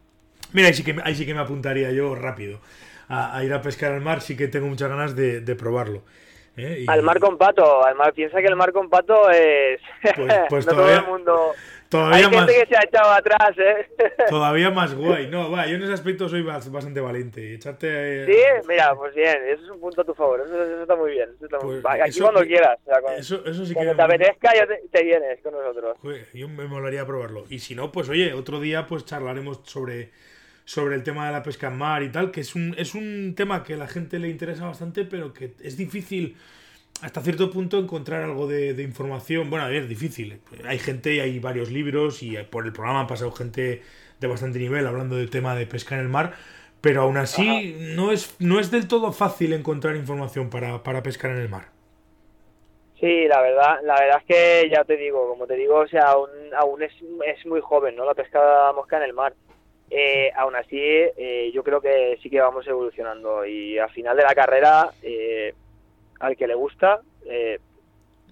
[0.52, 2.60] mira, ahí sí que, ahí sí que me apuntaría yo rápido.
[3.10, 6.02] A, ir a pescar al mar, sí que tengo muchas ganas de, de probarlo.
[6.58, 6.84] ¿Eh?
[6.86, 9.80] Al mar con pato, al mar, piensa que el mar con pato es...
[10.16, 11.52] Pues, pues no todo el mundo...
[11.88, 13.88] Todavía Hay gente que se ha echado atrás, ¿eh?
[14.28, 15.28] Todavía más guay.
[15.28, 17.54] No, va, yo en ese aspecto soy bastante valiente.
[17.54, 18.26] Echarte...
[18.26, 18.38] Sí,
[18.68, 20.42] mira, pues bien, eso es un punto a tu favor.
[20.44, 21.30] Eso, está muy bien.
[21.36, 21.80] Eso está muy...
[21.80, 22.78] Pues aquí cuando quieras.
[23.16, 25.96] eso, eso sí cuando te apetezca, ya te, vienes con nosotros.
[26.34, 27.44] yo me molaría probarlo.
[27.48, 30.10] Y si no, pues oye, otro día pues charlaremos sobre
[30.68, 33.32] sobre el tema de la pesca en mar y tal, que es un, es un
[33.34, 36.36] tema que a la gente le interesa bastante, pero que es difícil
[37.00, 39.48] hasta cierto punto encontrar algo de, información.
[39.48, 40.42] Bueno, a ver, difícil.
[40.66, 43.80] Hay gente y hay varios libros y por el programa han pasado gente
[44.20, 46.34] de bastante nivel hablando del tema de pesca en el mar,
[46.82, 51.30] pero aún así no es, no es del todo fácil encontrar información para, para pescar
[51.30, 51.68] en el mar.
[53.00, 56.10] Sí, la verdad, la verdad es que ya te digo, como te digo, o sea,
[56.10, 56.92] aún, aún es,
[57.26, 58.04] es muy joven, ¿no?
[58.04, 59.32] La pesca mosca en el mar.
[59.90, 64.22] Eh, aún así, eh, yo creo que sí que vamos evolucionando y al final de
[64.22, 65.54] la carrera eh,
[66.20, 67.58] al que le gusta eh,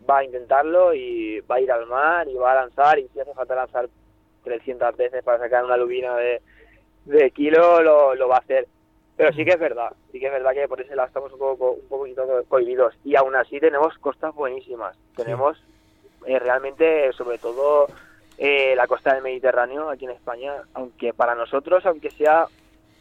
[0.09, 3.21] va a intentarlo y va a ir al mar y va a lanzar y si
[3.21, 3.89] hace falta lanzar
[4.45, 6.41] 300 veces para sacar una lubina de,
[7.05, 8.67] de kilo, lo, lo va a hacer.
[9.17, 11.39] Pero sí que es verdad, sí que es verdad que por ese lado estamos un
[11.39, 12.95] poco un poquito cohibidos.
[13.03, 14.97] Y aún así tenemos costas buenísimas.
[15.17, 15.63] Tenemos
[16.27, 17.87] eh, realmente, sobre todo,
[18.39, 22.47] eh, la costa del Mediterráneo aquí en España, aunque para nosotros, aunque sea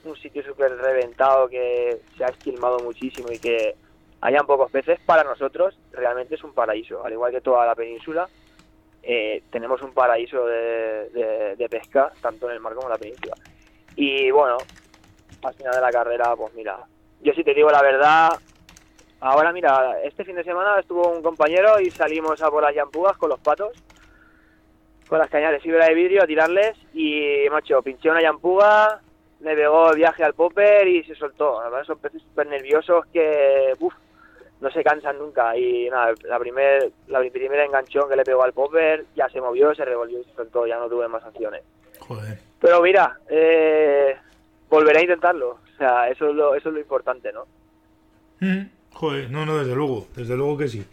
[0.03, 3.75] un sitio súper reventado, que se ha esquilmado muchísimo y que
[4.21, 7.03] hayan pocos peces, para nosotros realmente es un paraíso.
[7.05, 8.27] Al igual que toda la península,
[9.03, 13.35] eh, tenemos un paraíso de, de pesca, tanto en el mar como en la península.
[13.95, 14.57] Y bueno,
[15.43, 16.79] al final de la carrera, pues mira,
[17.21, 18.29] yo si te digo la verdad,
[19.19, 23.17] ahora mira, este fin de semana estuvo un compañero y salimos a por las yampugas
[23.17, 23.71] con los patos,
[25.07, 29.01] con las cañas de fibra de vidrio a tirarles y, macho, pinché una yampuga,
[29.41, 31.61] me pegó el viaje al popper y se soltó.
[31.61, 33.93] La verdad son peces súper nerviosos que, uff,
[34.61, 35.55] no se cansan nunca.
[35.57, 39.73] Y nada, la, primer, la primera enganchón que le pegó al popper ya se movió,
[39.75, 41.61] se revolvió y se soltó, ya no tuve más acciones.
[41.99, 42.39] Joder.
[42.59, 44.15] Pero mira, eh,
[44.69, 45.59] volveré a intentarlo.
[45.73, 47.45] O sea, eso es lo, eso es lo importante, ¿no?
[48.39, 50.85] Mm, joder, no, no, desde luego, desde luego que sí.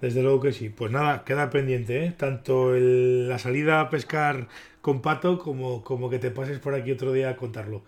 [0.00, 0.70] Desde luego que sí.
[0.70, 2.14] Pues nada, queda pendiente, ¿eh?
[2.16, 4.48] Tanto el, la salida a pescar
[4.80, 7.82] con pato como, como que te pases por aquí otro día a contarlo.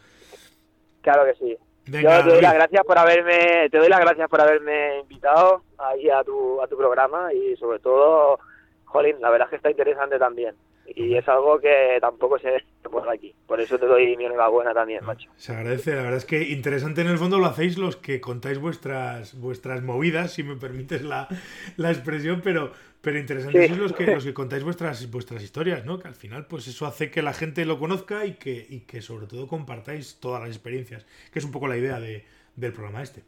[1.01, 1.57] Claro que sí.
[1.87, 5.65] Venga, Yo te doy las gracias por haberme, te doy las gracias por haberme invitado
[5.79, 8.39] ahí a tu, a tu programa y sobre todo,
[8.85, 10.55] Jolín, la verdad es que está interesante también
[10.87, 13.35] y es algo que tampoco se ve por aquí.
[13.47, 15.31] Por eso te doy mi enhorabuena también, macho.
[15.37, 18.59] Se agradece, la verdad es que interesante en el fondo lo hacéis los que contáis
[18.59, 21.29] vuestras vuestras movidas, si me permites la,
[21.77, 25.99] la expresión, pero pero interesante sois los que los que contáis vuestras vuestras historias, ¿no?
[25.99, 29.03] Que al final pues eso hace que la gente lo conozca y que y que
[29.03, 32.25] sobre todo compartáis todas las experiencias, que es un poco la idea de,
[32.57, 33.23] del programa este.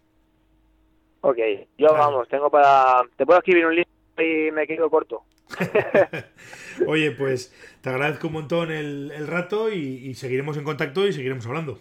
[1.23, 1.39] Ok,
[1.79, 5.25] yo vamos, tengo para te puedo escribir un libro y me quedo corto.
[6.87, 11.47] Oye, pues te agradezco un montón el, el rato y, seguiremos en contacto y seguiremos
[11.47, 11.81] hablando.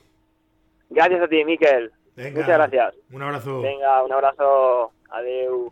[0.89, 1.91] Gracias a ti, Miquel.
[2.15, 2.95] Muchas gracias.
[3.11, 3.61] Un abrazo.
[3.61, 4.91] Venga, un abrazo.
[5.09, 5.71] Adiós.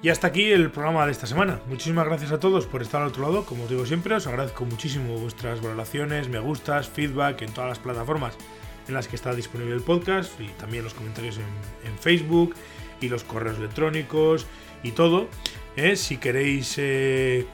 [0.00, 1.60] Y hasta aquí el programa de esta semana.
[1.66, 3.44] Muchísimas gracias a todos por estar al otro lado.
[3.44, 7.78] Como os digo siempre, os agradezco muchísimo vuestras valoraciones, me gustas, feedback en todas las
[7.80, 8.38] plataformas
[8.86, 12.54] en las que está disponible el podcast y también los comentarios en, en Facebook
[13.00, 14.46] y los correos electrónicos
[14.82, 15.28] y todo.
[15.76, 15.96] ¿eh?
[15.96, 17.46] Si queréis eh,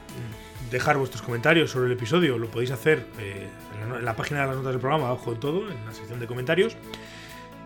[0.71, 3.49] dejar vuestros comentarios sobre el episodio, lo podéis hacer eh,
[3.83, 6.27] en, la, página de las notas del programa, abajo de todo, en la sección de
[6.27, 6.77] comentarios.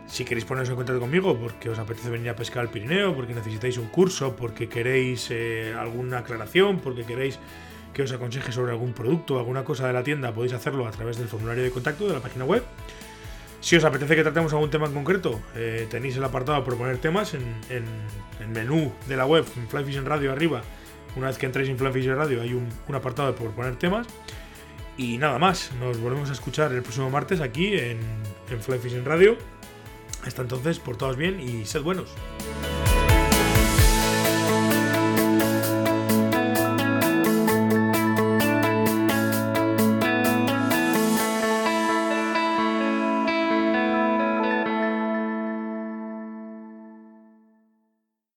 [0.06, 3.34] Si queréis poneros en contacto conmigo porque os apetece venir a pescar al Pirineo, porque
[3.34, 5.30] necesitáis un curso, porque queréis
[5.78, 7.38] alguna aclaración, porque queréis
[7.92, 11.18] que os aconseje sobre algún producto, alguna cosa de la tienda, podéis hacerlo a través
[11.18, 12.62] del formulario de contacto de la página web.
[13.60, 17.34] Si os apetece que tratemos algún tema en concreto, eh, tenéis el apartado proponer temas
[17.34, 20.62] en, el menú de la web, en Flyfishing Radio arriba.
[21.16, 24.06] Una vez que entréis en Flyfishing Radio hay un, apartado de proponer temas.
[24.96, 27.98] Y nada más, nos volvemos a escuchar el próximo martes aquí en,
[28.50, 29.36] en Flyfishing Radio.
[30.24, 32.14] Hasta entonces, por todos bien y sed buenos.